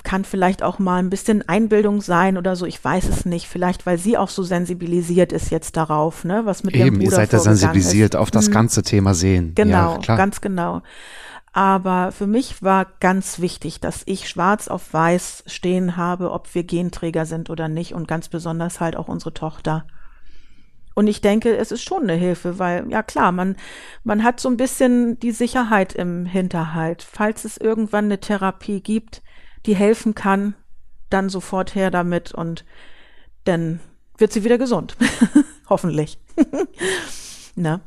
[0.04, 3.48] kann vielleicht auch mal ein bisschen Einbildung sein oder so, ich weiß es nicht.
[3.48, 7.06] Vielleicht, weil sie auch so sensibilisiert ist jetzt darauf, ne, was mit Eben, ihrem Bruder
[7.06, 8.20] ihr seid ja sensibilisiert ist.
[8.20, 8.54] auf das mhm.
[8.54, 9.54] ganze Thema sehen.
[9.56, 10.82] Genau, ja, ganz genau.
[11.54, 16.66] Aber für mich war ganz wichtig, dass ich schwarz auf weiß stehen habe, ob wir
[16.66, 19.86] Genträger sind oder nicht und ganz besonders halt auch unsere Tochter.
[20.96, 23.56] Und ich denke, es ist schon eine Hilfe, weil, ja klar, man,
[24.04, 27.04] man hat so ein bisschen die Sicherheit im Hinterhalt.
[27.04, 29.22] Falls es irgendwann eine Therapie gibt,
[29.66, 30.55] die helfen kann,
[31.09, 32.66] dann sofort her damit und
[33.43, 33.80] dann
[34.18, 34.95] wird sie wieder gesund.
[35.70, 36.18] Hoffentlich.
[37.55, 37.82] ne?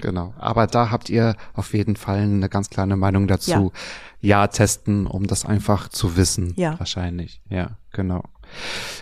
[0.00, 0.34] Genau.
[0.38, 3.72] Aber da habt ihr auf jeden Fall eine ganz kleine Meinung dazu.
[4.20, 6.54] Ja, ja testen, um das einfach zu wissen.
[6.56, 6.78] Ja.
[6.78, 7.42] Wahrscheinlich.
[7.48, 8.22] Ja, genau.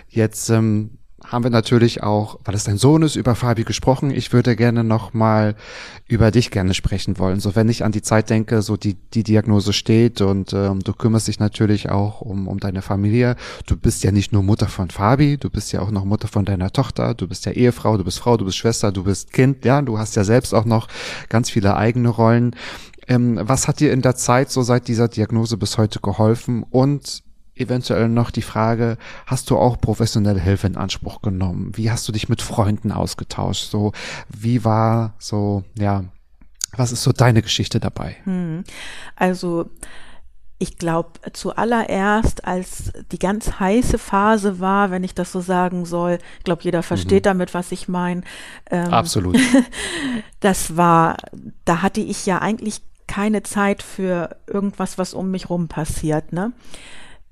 [0.09, 0.98] Jetzt ähm,
[1.29, 4.11] haben wir natürlich auch, weil es dein Sohn ist, über Fabi gesprochen.
[4.11, 5.55] Ich würde gerne noch mal
[6.09, 7.39] über dich gerne sprechen wollen.
[7.39, 10.95] So, wenn ich an die Zeit denke, so die, die Diagnose steht und ähm, du
[10.95, 13.37] kümmerst dich natürlich auch um, um deine Familie.
[13.67, 16.47] Du bist ja nicht nur Mutter von Fabi, du bist ja auch noch Mutter von
[16.47, 19.65] deiner Tochter, du bist ja Ehefrau, du bist Frau, du bist Schwester, du bist Kind,
[19.67, 20.89] ja, du hast ja selbst auch noch
[21.29, 22.57] ganz viele eigene Rollen.
[23.07, 27.23] Ähm, was hat dir in der Zeit so seit dieser Diagnose bis heute geholfen und
[27.61, 31.73] eventuell noch die Frage, hast du auch professionelle Hilfe in Anspruch genommen?
[31.75, 33.71] Wie hast du dich mit Freunden ausgetauscht?
[33.71, 33.93] So,
[34.29, 36.05] wie war so, ja,
[36.77, 38.17] was ist so deine Geschichte dabei?
[38.25, 38.65] Hm.
[39.17, 39.71] Also,
[40.59, 46.19] ich glaube, zuallererst, als die ganz heiße Phase war, wenn ich das so sagen soll,
[46.39, 47.29] ich glaube, jeder versteht mhm.
[47.31, 48.23] damit, was ich meine.
[48.71, 49.39] Ähm, Absolut.
[50.41, 51.17] das war,
[51.65, 56.33] da hatte ich ja eigentlich keine Zeit für irgendwas, was um mich rum passiert.
[56.33, 56.53] Ne?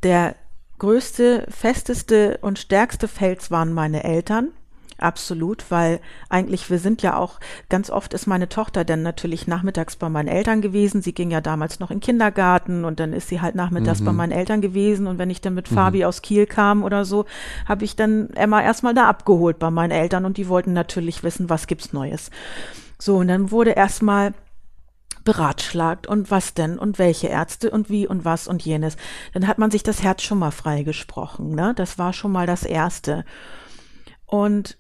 [0.03, 0.35] Der
[0.79, 4.53] größte, festeste und stärkste Fels waren meine Eltern.
[4.99, 7.39] Absolut, weil eigentlich wir sind ja auch,
[7.69, 11.03] ganz oft ist meine Tochter dann natürlich nachmittags bei meinen Eltern gewesen.
[11.03, 14.05] Sie ging ja damals noch in Kindergarten und dann ist sie halt nachmittags mhm.
[14.07, 15.07] bei meinen Eltern gewesen.
[15.07, 15.75] Und wenn ich dann mit mhm.
[15.75, 17.27] Fabi aus Kiel kam oder so,
[17.67, 21.51] habe ich dann Emma erstmal da abgeholt bei meinen Eltern und die wollten natürlich wissen,
[21.51, 22.31] was gibt's Neues.
[22.99, 24.33] So, und dann wurde erstmal
[25.27, 28.97] beratschlagt und was denn und welche Ärzte und wie und was und jenes.
[29.35, 31.55] Dann hat man sich das Herz schon mal freigesprochen.
[31.55, 31.75] Ne?
[31.77, 33.27] Das war schon mal das Erste.
[34.25, 34.79] Und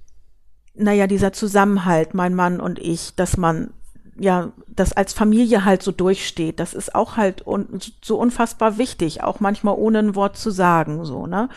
[0.74, 3.74] naja, dieser Zusammenhalt, mein Mann und ich, dass man
[4.18, 9.22] ja, das als Familie halt so durchsteht, das ist auch halt un so unfassbar wichtig,
[9.22, 11.50] auch manchmal ohne ein Wort zu sagen, so, ne?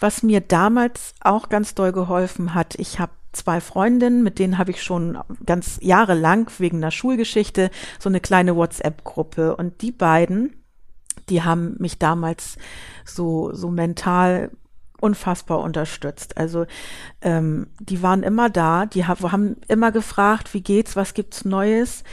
[0.00, 4.70] Was mir damals auch ganz doll geholfen hat, ich habe zwei Freundinnen, mit denen habe
[4.70, 9.56] ich schon ganz jahrelang wegen der Schulgeschichte so eine kleine WhatsApp-Gruppe.
[9.56, 10.54] Und die beiden,
[11.28, 12.56] die haben mich damals
[13.04, 14.50] so, so mental
[15.00, 16.38] unfassbar unterstützt.
[16.38, 16.66] Also
[17.20, 22.04] ähm, die waren immer da, die haben immer gefragt, wie geht's, was gibt's Neues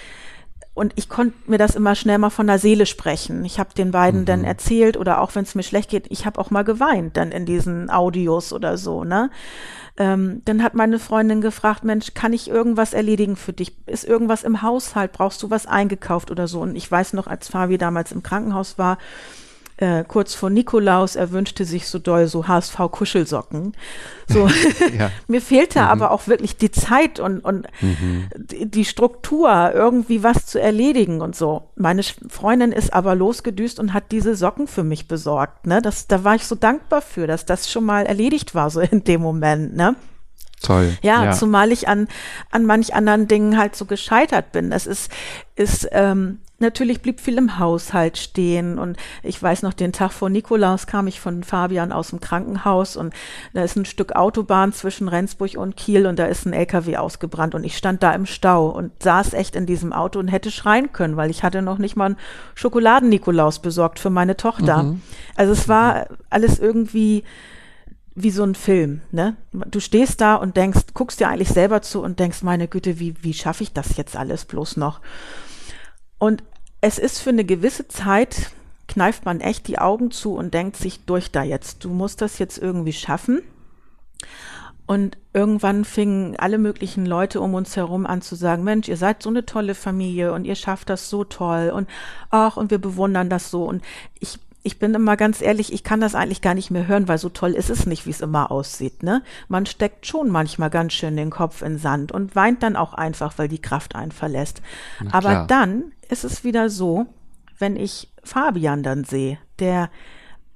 [0.74, 3.44] und ich konnte mir das immer schnell mal von der Seele sprechen.
[3.44, 4.26] Ich habe den beiden mhm.
[4.26, 7.32] dann erzählt oder auch wenn es mir schlecht geht, ich habe auch mal geweint dann
[7.32, 9.30] in diesen Audios oder so, ne?
[9.98, 13.76] Ähm, dann hat meine Freundin gefragt, Mensch, kann ich irgendwas erledigen für dich?
[13.88, 15.12] Ist irgendwas im Haushalt?
[15.12, 16.62] Brauchst du was eingekauft oder so?
[16.62, 18.98] Und ich weiß noch, als Fabi damals im Krankenhaus war,
[19.82, 23.74] äh, kurz vor Nikolaus, er wünschte sich so doll so HSV-Kuschelsocken.
[24.28, 24.48] So,
[24.98, 25.10] ja.
[25.28, 25.86] mir fehlte mhm.
[25.86, 28.28] aber auch wirklich die Zeit und, und mhm.
[28.36, 31.70] die, die, Struktur, irgendwie was zu erledigen und so.
[31.76, 35.66] Meine Freundin ist aber losgedüst und hat diese Socken für mich besorgt.
[35.66, 35.82] Ne?
[35.82, 39.04] Das, da war ich so dankbar für, dass das schon mal erledigt war, so in
[39.04, 39.76] dem Moment.
[39.76, 39.96] Ne?
[40.62, 40.96] Toll.
[41.02, 42.08] Ja, ja, zumal ich an,
[42.52, 44.72] an manch anderen Dingen halt so gescheitert bin.
[44.72, 45.12] Es ist,
[45.56, 48.80] ist ähm, natürlich blieb viel im Haushalt stehen.
[48.80, 52.96] Und ich weiß noch, den Tag vor Nikolaus kam ich von Fabian aus dem Krankenhaus
[52.96, 53.14] und
[53.54, 57.56] da ist ein Stück Autobahn zwischen Rendsburg und Kiel und da ist ein LKW ausgebrannt
[57.56, 60.94] und ich stand da im Stau und saß echt in diesem Auto und hätte schreien
[60.94, 62.18] können, weil ich hatte noch nicht mal einen
[62.56, 64.84] Schokoladen-Nikolaus besorgt für meine Tochter.
[64.84, 65.02] Mhm.
[65.36, 67.24] Also es war alles irgendwie
[68.14, 69.36] wie so ein Film, ne?
[69.52, 73.16] Du stehst da und denkst, guckst dir eigentlich selber zu und denkst, meine Güte, wie,
[73.24, 75.00] wie schaffe ich das jetzt alles bloß noch?
[76.18, 76.44] Und
[76.82, 78.52] es ist für eine gewisse Zeit,
[78.88, 81.86] kneift man echt die Augen zu und denkt sich durch da jetzt.
[81.86, 83.42] Du musst das jetzt irgendwie schaffen.
[84.88, 89.24] Und irgendwann fingen alle möglichen Leute um uns herum an zu sagen, Mensch, ihr seid
[89.24, 91.88] so eine tolle Familie und ihr schafft das so toll und
[92.30, 93.64] ach, und wir bewundern das so.
[93.64, 93.82] Und
[94.20, 97.18] ich, ich bin immer ganz ehrlich, ich kann das eigentlich gar nicht mehr hören, weil
[97.18, 99.02] so toll ist es nicht, wie es immer aussieht.
[99.02, 99.24] Ne?
[99.48, 103.38] Man steckt schon manchmal ganz schön den Kopf in Sand und weint dann auch einfach,
[103.38, 104.62] weil die Kraft einen verlässt.
[105.12, 107.08] Aber dann ist es wieder so,
[107.58, 109.90] wenn ich Fabian dann sehe, der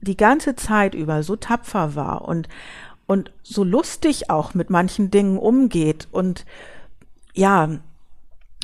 [0.01, 2.47] die ganze Zeit über so tapfer war und,
[3.07, 6.45] und so lustig auch mit manchen Dingen umgeht und
[7.33, 7.69] ja,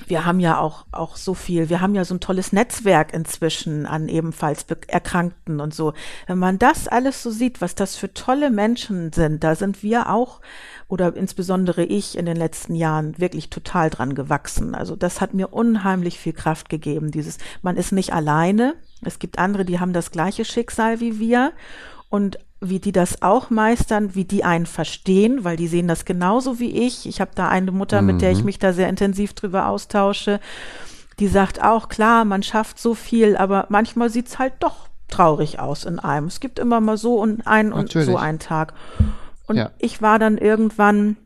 [0.07, 3.85] wir haben ja auch, auch so viel, wir haben ja so ein tolles Netzwerk inzwischen
[3.85, 5.93] an ebenfalls Erkrankten und so.
[6.27, 10.09] Wenn man das alles so sieht, was das für tolle Menschen sind, da sind wir
[10.09, 10.41] auch
[10.87, 14.75] oder insbesondere ich in den letzten Jahren wirklich total dran gewachsen.
[14.75, 17.11] Also das hat mir unheimlich viel Kraft gegeben.
[17.11, 18.75] Dieses, man ist nicht alleine.
[19.03, 21.53] Es gibt andere, die haben das gleiche Schicksal wie wir
[22.09, 26.59] und wie die das auch meistern, wie die einen verstehen, weil die sehen das genauso
[26.59, 27.07] wie ich.
[27.07, 28.07] Ich habe da eine Mutter, mhm.
[28.07, 28.45] mit der ich mhm.
[28.45, 30.39] mich da sehr intensiv drüber austausche,
[31.19, 35.85] die sagt auch, klar, man schafft so viel, aber manchmal sieht's halt doch traurig aus
[35.85, 36.27] in einem.
[36.27, 38.73] Es gibt immer mal so und einen und so einen Tag.
[39.47, 39.71] Und ja.
[39.79, 41.17] ich war dann irgendwann,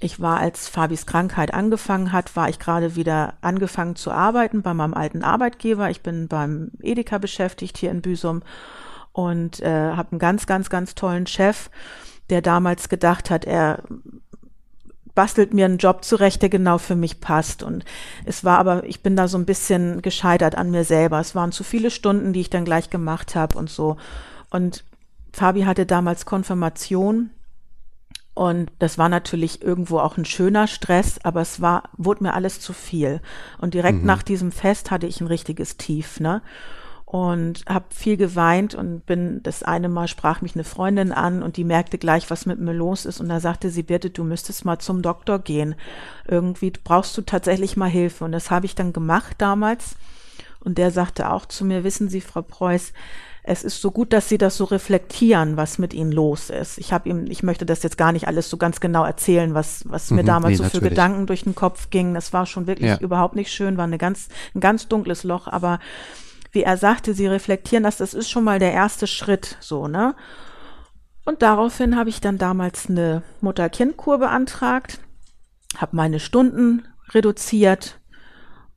[0.00, 4.74] ich war, als Fabis Krankheit angefangen hat, war ich gerade wieder angefangen zu arbeiten bei
[4.74, 5.88] meinem alten Arbeitgeber.
[5.88, 8.42] Ich bin beim Edeka beschäftigt hier in Büsum
[9.12, 11.70] und äh, habe einen ganz, ganz, ganz tollen Chef,
[12.30, 13.82] der damals gedacht hat, er
[15.18, 17.64] bastelt mir einen Job zurecht, der genau für mich passt.
[17.64, 17.84] Und
[18.24, 21.18] es war aber, ich bin da so ein bisschen gescheitert an mir selber.
[21.18, 23.96] Es waren zu viele Stunden, die ich dann gleich gemacht habe und so.
[24.50, 24.84] Und
[25.32, 27.30] Fabi hatte damals Konfirmation.
[28.34, 32.60] Und das war natürlich irgendwo auch ein schöner Stress, aber es war, wurde mir alles
[32.60, 33.20] zu viel.
[33.58, 34.06] Und direkt mhm.
[34.06, 36.42] nach diesem Fest hatte ich ein richtiges Tief, ne?
[37.08, 41.56] Und habe viel geweint und bin das eine Mal sprach mich eine Freundin an und
[41.56, 44.66] die merkte gleich, was mit mir los ist und da sagte sie, Birte, du müsstest
[44.66, 45.74] mal zum Doktor gehen.
[46.26, 49.96] Irgendwie brauchst du tatsächlich mal Hilfe und das habe ich dann gemacht damals
[50.60, 52.92] und der sagte auch zu mir, wissen Sie, Frau Preuß,
[53.42, 56.76] es ist so gut, dass Sie das so reflektieren, was mit Ihnen los ist.
[56.76, 59.88] Ich habe ihm, ich möchte das jetzt gar nicht alles so ganz genau erzählen, was,
[59.88, 60.84] was mir mhm, damals nee, so natürlich.
[60.84, 62.12] für Gedanken durch den Kopf ging.
[62.12, 62.98] Das war schon wirklich ja.
[62.98, 65.78] überhaupt nicht schön, war eine ganz, ein ganz dunkles Loch, aber
[66.58, 70.16] wie er sagte, sie reflektieren das, das ist schon mal der erste Schritt, so, ne?
[71.24, 74.98] Und daraufhin habe ich dann damals eine Mutter-Kind-Kur beantragt,
[75.76, 77.97] habe meine Stunden reduziert,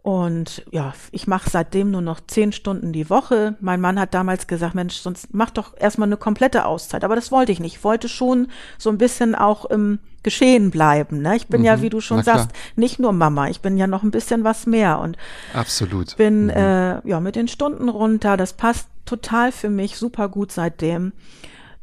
[0.03, 3.55] und ja, ich mache seitdem nur noch zehn Stunden die Woche.
[3.61, 7.03] Mein Mann hat damals gesagt, Mensch, sonst mach doch erstmal eine komplette Auszeit.
[7.03, 7.75] Aber das wollte ich nicht.
[7.75, 8.47] Ich wollte schon
[8.79, 11.21] so ein bisschen auch im Geschehen bleiben.
[11.21, 11.35] Ne?
[11.35, 11.65] Ich bin mhm.
[11.65, 13.49] ja, wie du schon sagst, nicht nur Mama.
[13.49, 14.99] Ich bin ja noch ein bisschen was mehr.
[14.99, 15.17] Und
[15.53, 16.49] absolut bin mhm.
[16.49, 18.37] äh, ja mit den Stunden runter.
[18.37, 21.11] Das passt total für mich super gut seitdem.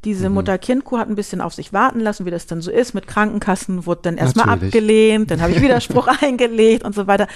[0.05, 0.37] Diese mhm.
[0.37, 2.95] Mutter-Kind-Kur hat ein bisschen auf sich warten lassen, wie das dann so ist.
[2.95, 7.27] Mit Krankenkassen wurde dann erstmal abgelehnt, dann habe ich Widerspruch eingelegt und so weiter.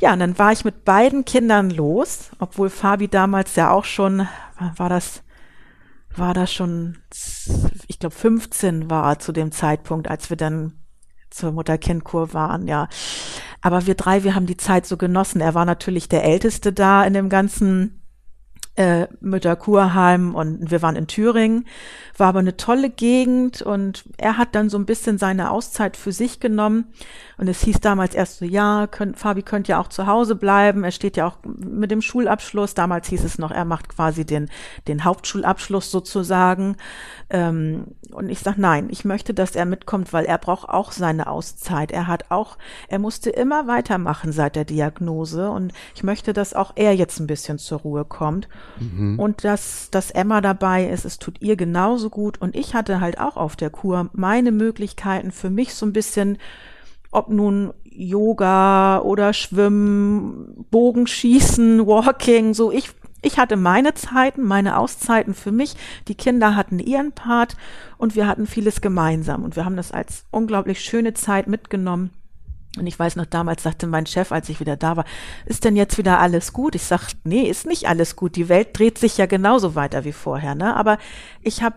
[0.00, 4.26] Ja, und dann war ich mit beiden Kindern los, obwohl Fabi damals ja auch schon,
[4.76, 5.22] war das,
[6.16, 6.98] war das schon,
[7.86, 10.72] ich glaube 15 war zu dem Zeitpunkt, als wir dann
[11.30, 12.88] zur Mutter-Kind-Kur waren, ja.
[13.60, 15.40] Aber wir drei, wir haben die Zeit so genossen.
[15.40, 18.02] Er war natürlich der Älteste da in dem ganzen
[18.78, 21.66] äh, Mütterkurheim und wir waren in Thüringen,
[22.16, 26.12] war aber eine tolle Gegend und er hat dann so ein bisschen seine Auszeit für
[26.12, 26.84] sich genommen.
[27.38, 30.84] Und es hieß damals erst so, ja, könnt, Fabi könnte ja auch zu Hause bleiben,
[30.84, 34.48] er steht ja auch mit dem Schulabschluss, damals hieß es noch, er macht quasi den,
[34.86, 36.76] den Hauptschulabschluss sozusagen.
[37.30, 41.28] Ähm, und ich sag nein, ich möchte, dass er mitkommt, weil er braucht auch seine
[41.28, 46.54] Auszeit, er hat auch, er musste immer weitermachen seit der Diagnose und ich möchte, dass
[46.54, 48.48] auch er jetzt ein bisschen zur Ruhe kommt
[48.80, 49.18] Mhm.
[49.18, 52.40] Und dass, dass Emma dabei ist, es tut ihr genauso gut.
[52.40, 56.38] Und ich hatte halt auch auf der Kur meine Möglichkeiten für mich so ein bisschen,
[57.10, 62.90] ob nun Yoga oder Schwimmen, Bogenschießen, Walking, so ich
[63.22, 65.74] ich hatte meine Zeiten, meine Auszeiten für mich.
[66.06, 67.56] Die Kinder hatten ihren Part
[67.96, 69.44] und wir hatten vieles gemeinsam.
[69.44, 72.10] Und wir haben das als unglaublich schöne Zeit mitgenommen.
[72.76, 75.04] Und ich weiß noch, damals sagte mein Chef, als ich wieder da war,
[75.46, 76.74] ist denn jetzt wieder alles gut?
[76.74, 78.36] Ich sag, nee, ist nicht alles gut.
[78.36, 80.76] Die Welt dreht sich ja genauso weiter wie vorher, ne?
[80.76, 80.98] Aber
[81.42, 81.76] ich habe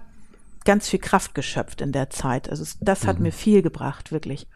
[0.64, 2.50] ganz viel Kraft geschöpft in der Zeit.
[2.50, 3.24] Also das hat mhm.
[3.24, 4.48] mir viel gebracht, wirklich.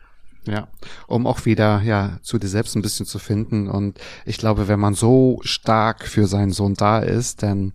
[0.48, 0.68] Ja,
[1.08, 3.68] um auch wieder ja zu dir selbst ein bisschen zu finden.
[3.68, 7.74] Und ich glaube, wenn man so stark für seinen Sohn da ist, dann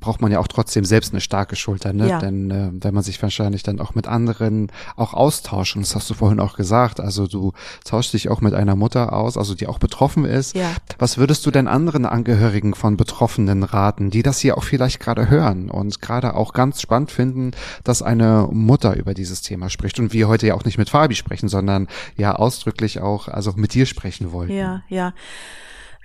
[0.00, 2.08] braucht man ja auch trotzdem selbst eine starke Schulter, ne?
[2.08, 2.18] Ja.
[2.18, 6.08] Denn äh, wenn man sich wahrscheinlich dann auch mit anderen auch austauscht, und das hast
[6.10, 7.52] du vorhin auch gesagt, also du
[7.84, 10.56] tauschst dich auch mit einer Mutter aus, also die auch betroffen ist.
[10.56, 10.70] Ja.
[10.98, 15.28] Was würdest du denn anderen Angehörigen von Betroffenen raten, die das hier auch vielleicht gerade
[15.28, 17.52] hören und gerade auch ganz spannend finden,
[17.84, 21.14] dass eine Mutter über dieses Thema spricht und wir heute ja auch nicht mit Fabi
[21.14, 24.50] sprechen, sondern ja ausdrücklich auch also mit dir sprechen wollen.
[24.50, 25.12] Ja, ja.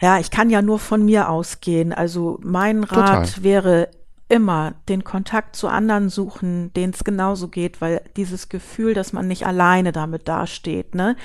[0.01, 1.93] Ja, ich kann ja nur von mir ausgehen.
[1.93, 3.43] Also mein Rat Total.
[3.43, 3.89] wäre
[4.29, 9.27] immer den Kontakt zu anderen suchen, denen es genauso geht, weil dieses Gefühl, dass man
[9.27, 11.15] nicht alleine damit dasteht, ne?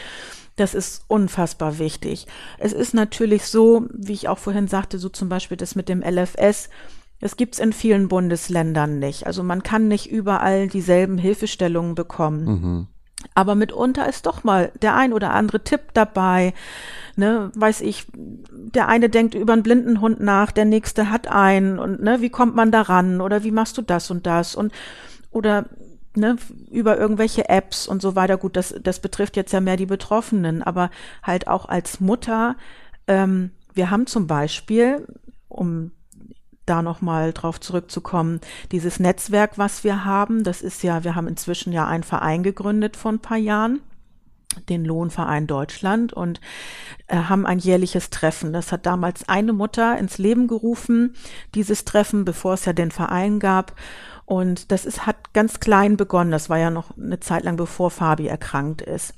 [0.57, 2.27] Das ist unfassbar wichtig.
[2.59, 6.03] Es ist natürlich so, wie ich auch vorhin sagte, so zum Beispiel das mit dem
[6.03, 6.69] LFS.
[7.21, 9.27] Das gibt's in vielen Bundesländern nicht.
[9.27, 12.45] Also man kann nicht überall dieselben Hilfestellungen bekommen.
[12.45, 12.87] Mhm.
[13.35, 16.55] Aber mitunter ist doch mal der ein oder andere Tipp dabei.
[17.17, 21.81] Ne, weiß ich, der eine denkt über einen blinden Hund nach, der nächste hat einen
[21.81, 24.73] und ne, wie kommt man daran oder wie machst du das und das und
[25.33, 25.67] oder
[26.15, 26.37] ne,
[26.71, 28.37] über irgendwelche Apps und so weiter.
[28.37, 30.91] Gut, das, das betrifft jetzt ja mehr die Betroffenen, aber
[31.23, 32.57] halt auch als Mutter.
[33.07, 35.07] Ähm, wir haben zum Beispiel,
[35.49, 35.93] um
[36.69, 38.41] da nochmal drauf zurückzukommen,
[38.73, 42.97] dieses Netzwerk, was wir haben, das ist ja, wir haben inzwischen ja einen Verein gegründet
[42.97, 43.81] vor ein paar Jahren
[44.69, 46.41] den Lohnverein Deutschland und
[47.07, 48.53] äh, haben ein jährliches Treffen.
[48.53, 51.15] Das hat damals eine Mutter ins Leben gerufen,
[51.55, 53.75] dieses Treffen, bevor es ja den Verein gab.
[54.25, 56.31] Und das ist, hat ganz klein begonnen.
[56.31, 59.15] Das war ja noch eine Zeit lang, bevor Fabi erkrankt ist.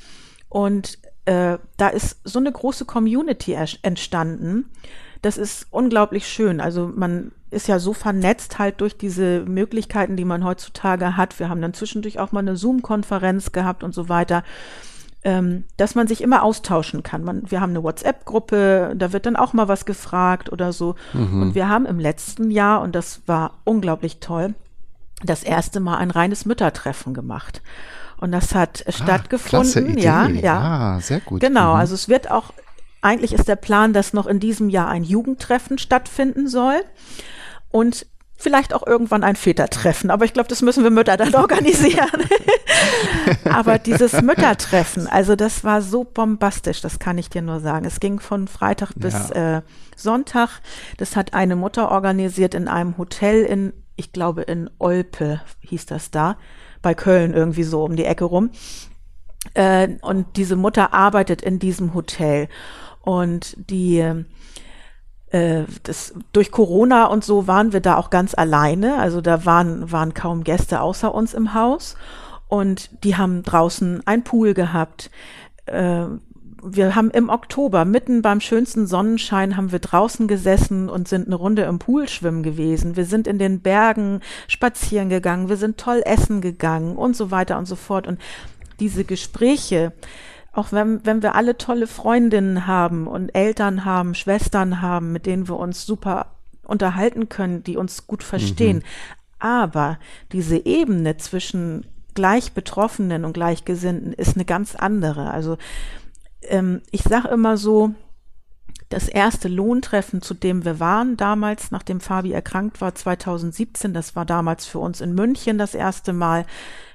[0.49, 0.99] Und
[1.31, 4.69] äh, da ist so eine große Community entstanden.
[5.23, 6.61] Das ist unglaublich schön.
[6.61, 11.39] Also man ist ja so vernetzt halt durch diese Möglichkeiten, die man heutzutage hat.
[11.39, 14.43] Wir haben dann zwischendurch auch mal eine Zoom-Konferenz gehabt und so weiter.
[15.23, 17.23] Ähm, dass man sich immer austauschen kann.
[17.23, 20.95] Man, wir haben eine WhatsApp-Gruppe, da wird dann auch mal was gefragt oder so.
[21.13, 21.43] Mhm.
[21.43, 24.55] Und wir haben im letzten Jahr, und das war unglaublich toll,
[25.23, 27.61] das erste Mal ein reines Müttertreffen gemacht.
[28.21, 29.97] Und das hat ah, stattgefunden.
[29.99, 30.59] Ja, ja.
[30.59, 31.41] Ah, sehr gut.
[31.41, 31.81] Genau, mhm.
[31.81, 32.53] also es wird auch,
[33.01, 36.83] eigentlich ist der Plan, dass noch in diesem Jahr ein Jugendtreffen stattfinden soll.
[37.71, 38.07] Und
[38.37, 40.11] vielleicht auch irgendwann ein Vätertreffen.
[40.11, 42.25] Aber ich glaube, das müssen wir Mütter dann organisieren.
[43.45, 47.85] Aber dieses Müttertreffen, also das war so bombastisch, das kann ich dir nur sagen.
[47.85, 49.59] Es ging von Freitag bis ja.
[49.59, 49.63] äh,
[49.97, 50.61] Sonntag.
[50.97, 56.11] Das hat eine Mutter organisiert in einem Hotel in, ich glaube, in Olpe hieß das
[56.11, 56.37] da
[56.83, 58.51] bei Köln irgendwie so um die Ecke rum.
[59.55, 62.49] Äh, und diese Mutter arbeitet in diesem Hotel.
[63.03, 63.99] Und die,
[65.31, 68.99] äh, das, durch Corona und so waren wir da auch ganz alleine.
[68.99, 71.97] Also da waren, waren kaum Gäste außer uns im Haus.
[72.49, 75.11] Und die haben draußen ein Pool gehabt.
[75.67, 76.07] Äh,
[76.63, 81.37] wir haben im Oktober, mitten beim schönsten Sonnenschein, haben wir draußen gesessen und sind eine
[81.37, 82.97] Runde im Pool schwimmen gewesen.
[82.97, 87.59] Wir sind in den Bergen spazieren gegangen, wir sind toll essen gegangen und so weiter
[87.59, 88.07] und so fort.
[88.07, 88.21] Und
[88.79, 89.93] diese Gespräche,
[90.53, 95.49] auch wenn, wenn wir alle tolle Freundinnen haben und Eltern haben, Schwestern haben, mit denen
[95.49, 96.35] wir uns super
[96.65, 98.79] unterhalten können, die uns gut verstehen.
[98.79, 98.83] Mhm.
[99.39, 99.99] Aber
[100.33, 105.31] diese Ebene zwischen gleich Betroffenen und Gleichgesinnten ist eine ganz andere.
[105.31, 105.57] Also
[106.43, 107.95] ähm, ich sage immer so,
[108.91, 114.27] das erste Lohntreffen, zu dem wir waren, damals, nachdem Fabi erkrankt war, 2017, das war
[114.27, 116.45] damals für uns in München das erste Mal.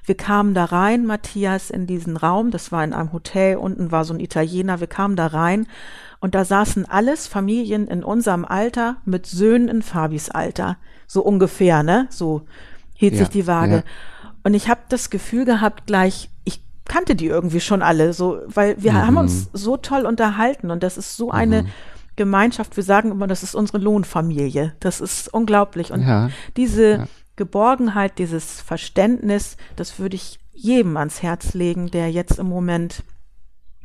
[0.04, 4.04] Wir kamen da rein, Matthias, in diesen Raum, das war in einem Hotel, unten war
[4.04, 5.66] so ein Italiener, wir kamen da rein
[6.20, 10.76] und da saßen alles Familien in unserem Alter mit Söhnen in Fabis Alter,
[11.06, 12.08] so ungefähr, ne?
[12.10, 12.42] So
[12.94, 13.76] hielt ja, sich die Waage.
[13.76, 13.82] Ja.
[14.42, 18.82] Und ich habe das Gefühl gehabt, gleich, ich kannte die irgendwie schon alle, so, weil
[18.82, 19.06] wir mhm.
[19.06, 21.68] haben uns so toll unterhalten und das ist so eine mhm.
[22.16, 22.76] Gemeinschaft.
[22.76, 24.74] Wir sagen immer, das ist unsere Lohnfamilie.
[24.80, 25.92] Das ist unglaublich.
[25.92, 26.30] Und ja.
[26.56, 27.08] diese ja.
[27.36, 33.02] Geborgenheit, dieses Verständnis, das würde ich jedem ans Herz legen, der jetzt im Moment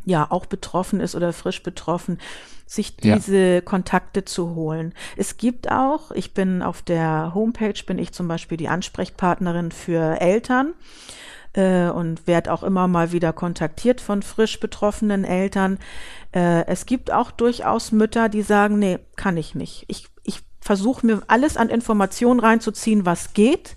[0.05, 2.17] ja auch betroffen ist oder frisch betroffen,
[2.65, 3.61] sich diese ja.
[3.61, 4.93] Kontakte zu holen.
[5.17, 10.21] Es gibt auch, ich bin auf der Homepage, bin ich zum Beispiel die Ansprechpartnerin für
[10.21, 10.73] Eltern
[11.53, 15.79] äh, und werde auch immer mal wieder kontaktiert von frisch betroffenen Eltern.
[16.33, 19.85] Äh, es gibt auch durchaus Mütter, die sagen, nee, kann ich nicht.
[19.87, 23.75] Ich, ich versuche mir alles an Informationen reinzuziehen, was geht,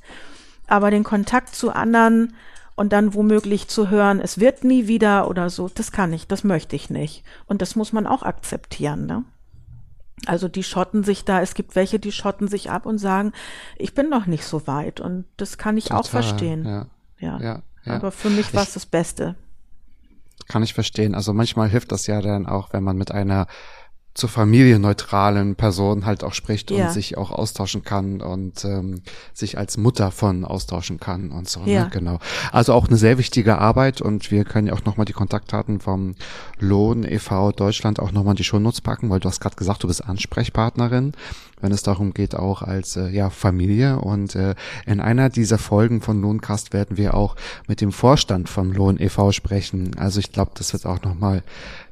[0.66, 2.34] aber den Kontakt zu anderen
[2.76, 6.44] und dann womöglich zu hören, es wird nie wieder oder so, das kann ich, das
[6.44, 7.24] möchte ich nicht.
[7.46, 9.24] Und das muss man auch akzeptieren, ne?
[10.26, 13.32] Also die schotten sich da, es gibt welche, die schotten sich ab und sagen,
[13.76, 15.00] ich bin noch nicht so weit.
[15.00, 16.64] Und das kann ich Total, auch verstehen.
[16.64, 16.86] Ja
[17.24, 17.40] ja.
[17.40, 17.94] ja, ja.
[17.94, 19.36] Aber für mich war es das Beste.
[20.48, 21.14] Kann ich verstehen.
[21.14, 23.46] Also manchmal hilft das ja dann auch, wenn man mit einer
[24.14, 26.86] zur familienneutralen Person halt auch spricht ja.
[26.86, 29.02] und sich auch austauschen kann und ähm,
[29.32, 31.64] sich als Mutter von austauschen kann und so.
[31.64, 31.72] Ne?
[31.72, 31.84] Ja.
[31.84, 31.90] Ne?
[31.90, 32.18] Genau.
[32.52, 36.14] Also auch eine sehr wichtige Arbeit und wir können ja auch nochmal die Kontaktdaten vom
[36.60, 37.50] Lohn e.V.
[37.50, 41.12] Deutschland auch nochmal in die Shownotes packen, weil du hast gerade gesagt, du bist Ansprechpartnerin,
[41.64, 43.98] wenn es darum geht, auch als äh, ja, Familie.
[43.98, 44.54] Und äh,
[44.84, 47.36] in einer dieser Folgen von Lohncast werden wir auch
[47.66, 49.32] mit dem Vorstand vom Lohn e.V.
[49.32, 49.96] sprechen.
[49.96, 51.42] Also ich glaube, das wird auch nochmal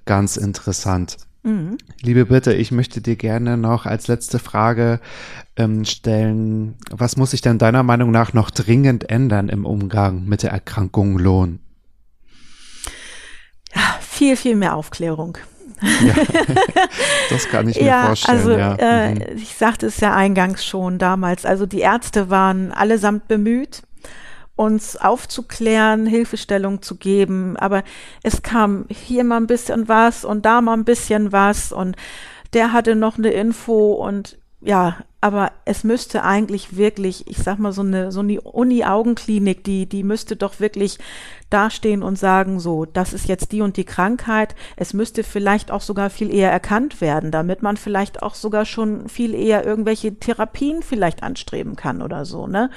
[0.04, 1.16] ganz interessant.
[1.42, 1.78] Mhm.
[2.02, 5.00] Liebe Britte, ich möchte dir gerne noch als letzte Frage
[5.56, 10.42] ähm, stellen, was muss sich denn deiner Meinung nach noch dringend ändern im Umgang mit
[10.42, 11.60] der Erkrankung Lohn?
[13.74, 15.38] Ja, viel, viel mehr Aufklärung.
[16.02, 16.14] Ja,
[17.30, 18.38] das kann ich mir ja, vorstellen.
[18.38, 18.74] Also, ja.
[18.74, 23.82] äh, ich sagte es ja eingangs schon damals, also die Ärzte waren allesamt bemüht
[24.54, 27.56] uns aufzuklären, Hilfestellung zu geben.
[27.56, 27.82] Aber
[28.22, 31.96] es kam hier mal ein bisschen was und da mal ein bisschen was und
[32.52, 37.72] der hatte noch eine Info und ja, aber es müsste eigentlich wirklich, ich sag mal,
[37.72, 40.98] so eine, so eine Uni-Augenklinik, die, die müsste doch wirklich
[41.48, 44.56] dastehen und sagen, so, das ist jetzt die und die Krankheit.
[44.74, 49.08] Es müsste vielleicht auch sogar viel eher erkannt werden, damit man vielleicht auch sogar schon
[49.08, 52.68] viel eher irgendwelche Therapien vielleicht anstreben kann oder so, ne?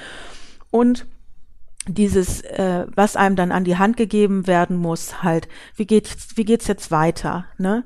[0.70, 1.04] Und
[1.88, 6.44] dieses, äh, was einem dann an die Hand gegeben werden muss, halt, wie geht's, wie
[6.44, 7.82] geht's jetzt weiter, ne?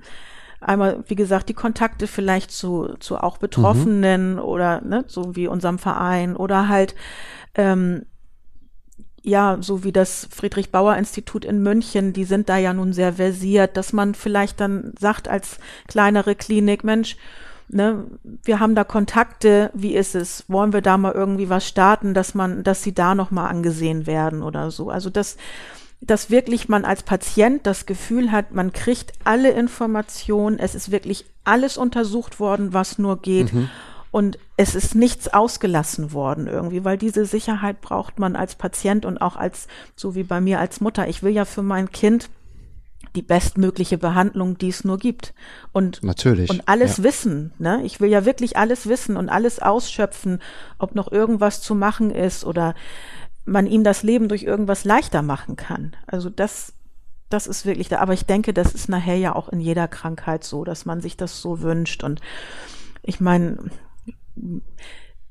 [0.60, 4.38] Einmal, wie gesagt, die Kontakte vielleicht zu, zu auch Betroffenen mhm.
[4.40, 6.94] oder ne, so wie unserem Verein oder halt
[7.54, 8.06] ähm,
[9.22, 13.14] ja, so wie das Friedrich Bauer Institut in München, die sind da ja nun sehr
[13.14, 15.58] versiert, dass man vielleicht dann sagt als
[15.88, 17.16] kleinere Klinik, Mensch,
[17.68, 20.44] ne, wir haben da Kontakte, wie ist es?
[20.48, 24.42] Wollen wir da mal irgendwie was starten, dass man, dass sie da nochmal angesehen werden
[24.42, 24.88] oder so?
[24.88, 25.36] Also das,
[26.00, 31.26] dass wirklich man als Patient das Gefühl hat, man kriegt alle Informationen, es ist wirklich
[31.44, 33.52] alles untersucht worden, was nur geht.
[33.52, 33.68] Mhm.
[34.12, 39.18] Und es ist nichts ausgelassen worden irgendwie, weil diese Sicherheit braucht man als Patient und
[39.18, 41.06] auch als, so wie bei mir als Mutter.
[41.06, 42.28] Ich will ja für mein Kind
[43.14, 45.32] die bestmögliche Behandlung, die es nur gibt.
[45.72, 47.04] Und, Natürlich, und alles ja.
[47.04, 47.52] wissen.
[47.58, 47.82] Ne?
[47.84, 50.40] Ich will ja wirklich alles wissen und alles ausschöpfen,
[50.78, 52.74] ob noch irgendwas zu machen ist oder
[53.44, 55.96] man ihm das Leben durch irgendwas leichter machen kann.
[56.06, 56.72] Also das,
[57.28, 57.98] das ist wirklich da.
[57.98, 61.16] Aber ich denke, das ist nachher ja auch in jeder Krankheit so, dass man sich
[61.16, 62.04] das so wünscht.
[62.04, 62.20] Und
[63.02, 63.70] ich meine,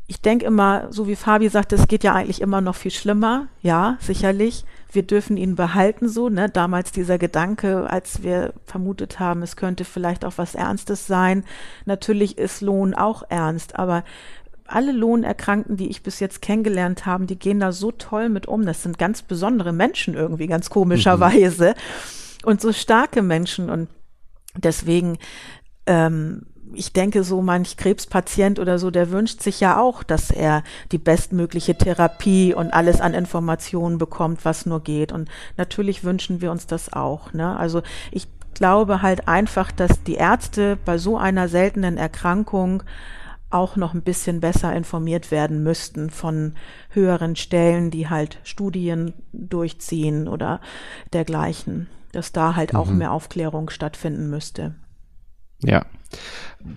[0.10, 3.47] ich denke immer, so wie Fabi sagte, es geht ja eigentlich immer noch viel schlimmer.
[3.62, 4.66] Ja, sicherlich.
[4.91, 6.49] Wir dürfen ihn behalten so, ne?
[6.49, 11.43] Damals dieser Gedanke, als wir vermutet haben, es könnte vielleicht auch was Ernstes sein.
[11.86, 14.03] Natürlich ist Lohn auch ernst, aber
[14.70, 18.65] alle Lohnerkrankten, die ich bis jetzt kennengelernt habe, die gehen da so toll mit um.
[18.65, 21.70] Das sind ganz besondere Menschen irgendwie, ganz komischerweise.
[21.70, 22.49] Mhm.
[22.49, 23.70] Und so starke Menschen.
[23.70, 23.89] Und
[24.55, 25.17] deswegen,
[25.86, 26.43] ähm,
[26.74, 30.99] ich denke, so manch Krebspatient oder so, der wünscht sich ja auch, dass er die
[30.99, 35.11] bestmögliche Therapie und alles an Informationen bekommt, was nur geht.
[35.11, 37.34] Und natürlich wünschen wir uns das auch.
[37.34, 37.57] Ne?
[37.57, 42.84] Also ich glaube halt einfach, dass die Ärzte bei so einer seltenen Erkrankung
[43.50, 46.54] auch noch ein bisschen besser informiert werden müssten von
[46.89, 50.62] höheren Stellen, die halt Studien durchziehen oder
[51.14, 52.80] dergleichen, dass da halt mhm.
[52.80, 54.76] auch mehr Aufklärung stattfinden müsste.
[55.62, 55.86] Ja,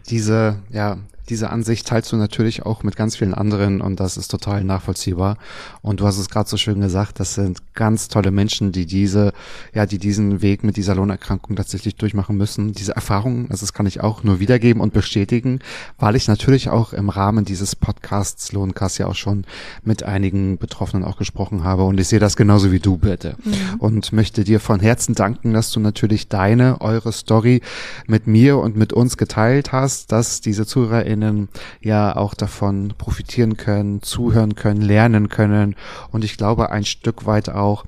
[0.09, 0.99] diese, ja,
[1.29, 5.39] diese Ansicht teilst du natürlich auch mit ganz vielen anderen und das ist total nachvollziehbar.
[5.81, 9.33] Und du hast es gerade so schön gesagt, das sind ganz tolle Menschen, die diese,
[9.73, 12.73] ja, die diesen Weg mit dieser Lohnerkrankung tatsächlich durchmachen müssen.
[12.73, 15.61] Diese Erfahrungen, also das kann ich auch nur wiedergeben und bestätigen,
[15.99, 19.45] weil ich natürlich auch im Rahmen dieses Podcasts Lohnkass ja auch schon
[19.85, 23.37] mit einigen Betroffenen auch gesprochen habe und ich sehe das genauso wie du, bitte.
[23.45, 23.53] Mhm.
[23.79, 27.63] Und möchte dir von Herzen danken, dass du natürlich deine, eure Story
[28.07, 31.49] mit mir und mit uns geteilt hast, dass diese ZuhörerInnen ZuhörerInnen
[31.81, 35.77] ja auch davon profitieren können, zuhören können, lernen können.
[36.11, 37.85] Und ich glaube ein Stück weit auch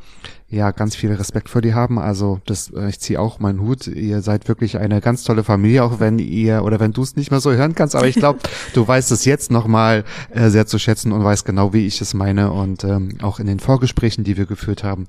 [0.55, 1.99] ja ganz viel Respekt für die haben.
[1.99, 3.87] Also das, äh, ich ziehe auch meinen Hut.
[3.87, 7.31] Ihr seid wirklich eine ganz tolle Familie, auch wenn ihr oder wenn du es nicht
[7.31, 7.95] mehr so hören kannst.
[7.97, 8.39] Aber ich glaube,
[8.75, 12.15] du weißt es jetzt nochmal äh, sehr zu schätzen und weißt genau, wie ich es
[12.15, 12.53] meine.
[12.53, 15.07] Und ähm, auch in den Vorgesprächen, die wir geführt haben,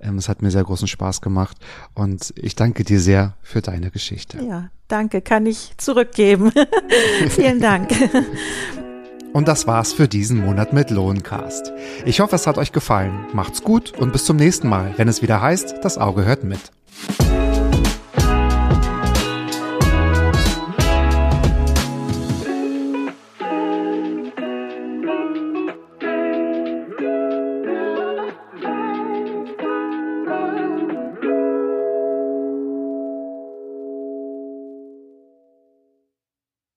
[0.00, 1.56] ähm, es hat mir sehr großen Spaß gemacht.
[1.94, 4.38] Und ich danke dir sehr für deine Geschichte.
[4.42, 6.52] Ja, danke, kann ich zurückgeben.
[7.28, 7.90] Vielen Dank.
[9.32, 11.72] Und das war's für diesen Monat mit Lohncast.
[12.04, 13.26] Ich hoffe, es hat euch gefallen.
[13.32, 16.60] Macht's gut und bis zum nächsten Mal, wenn es wieder heißt, das Auge hört mit.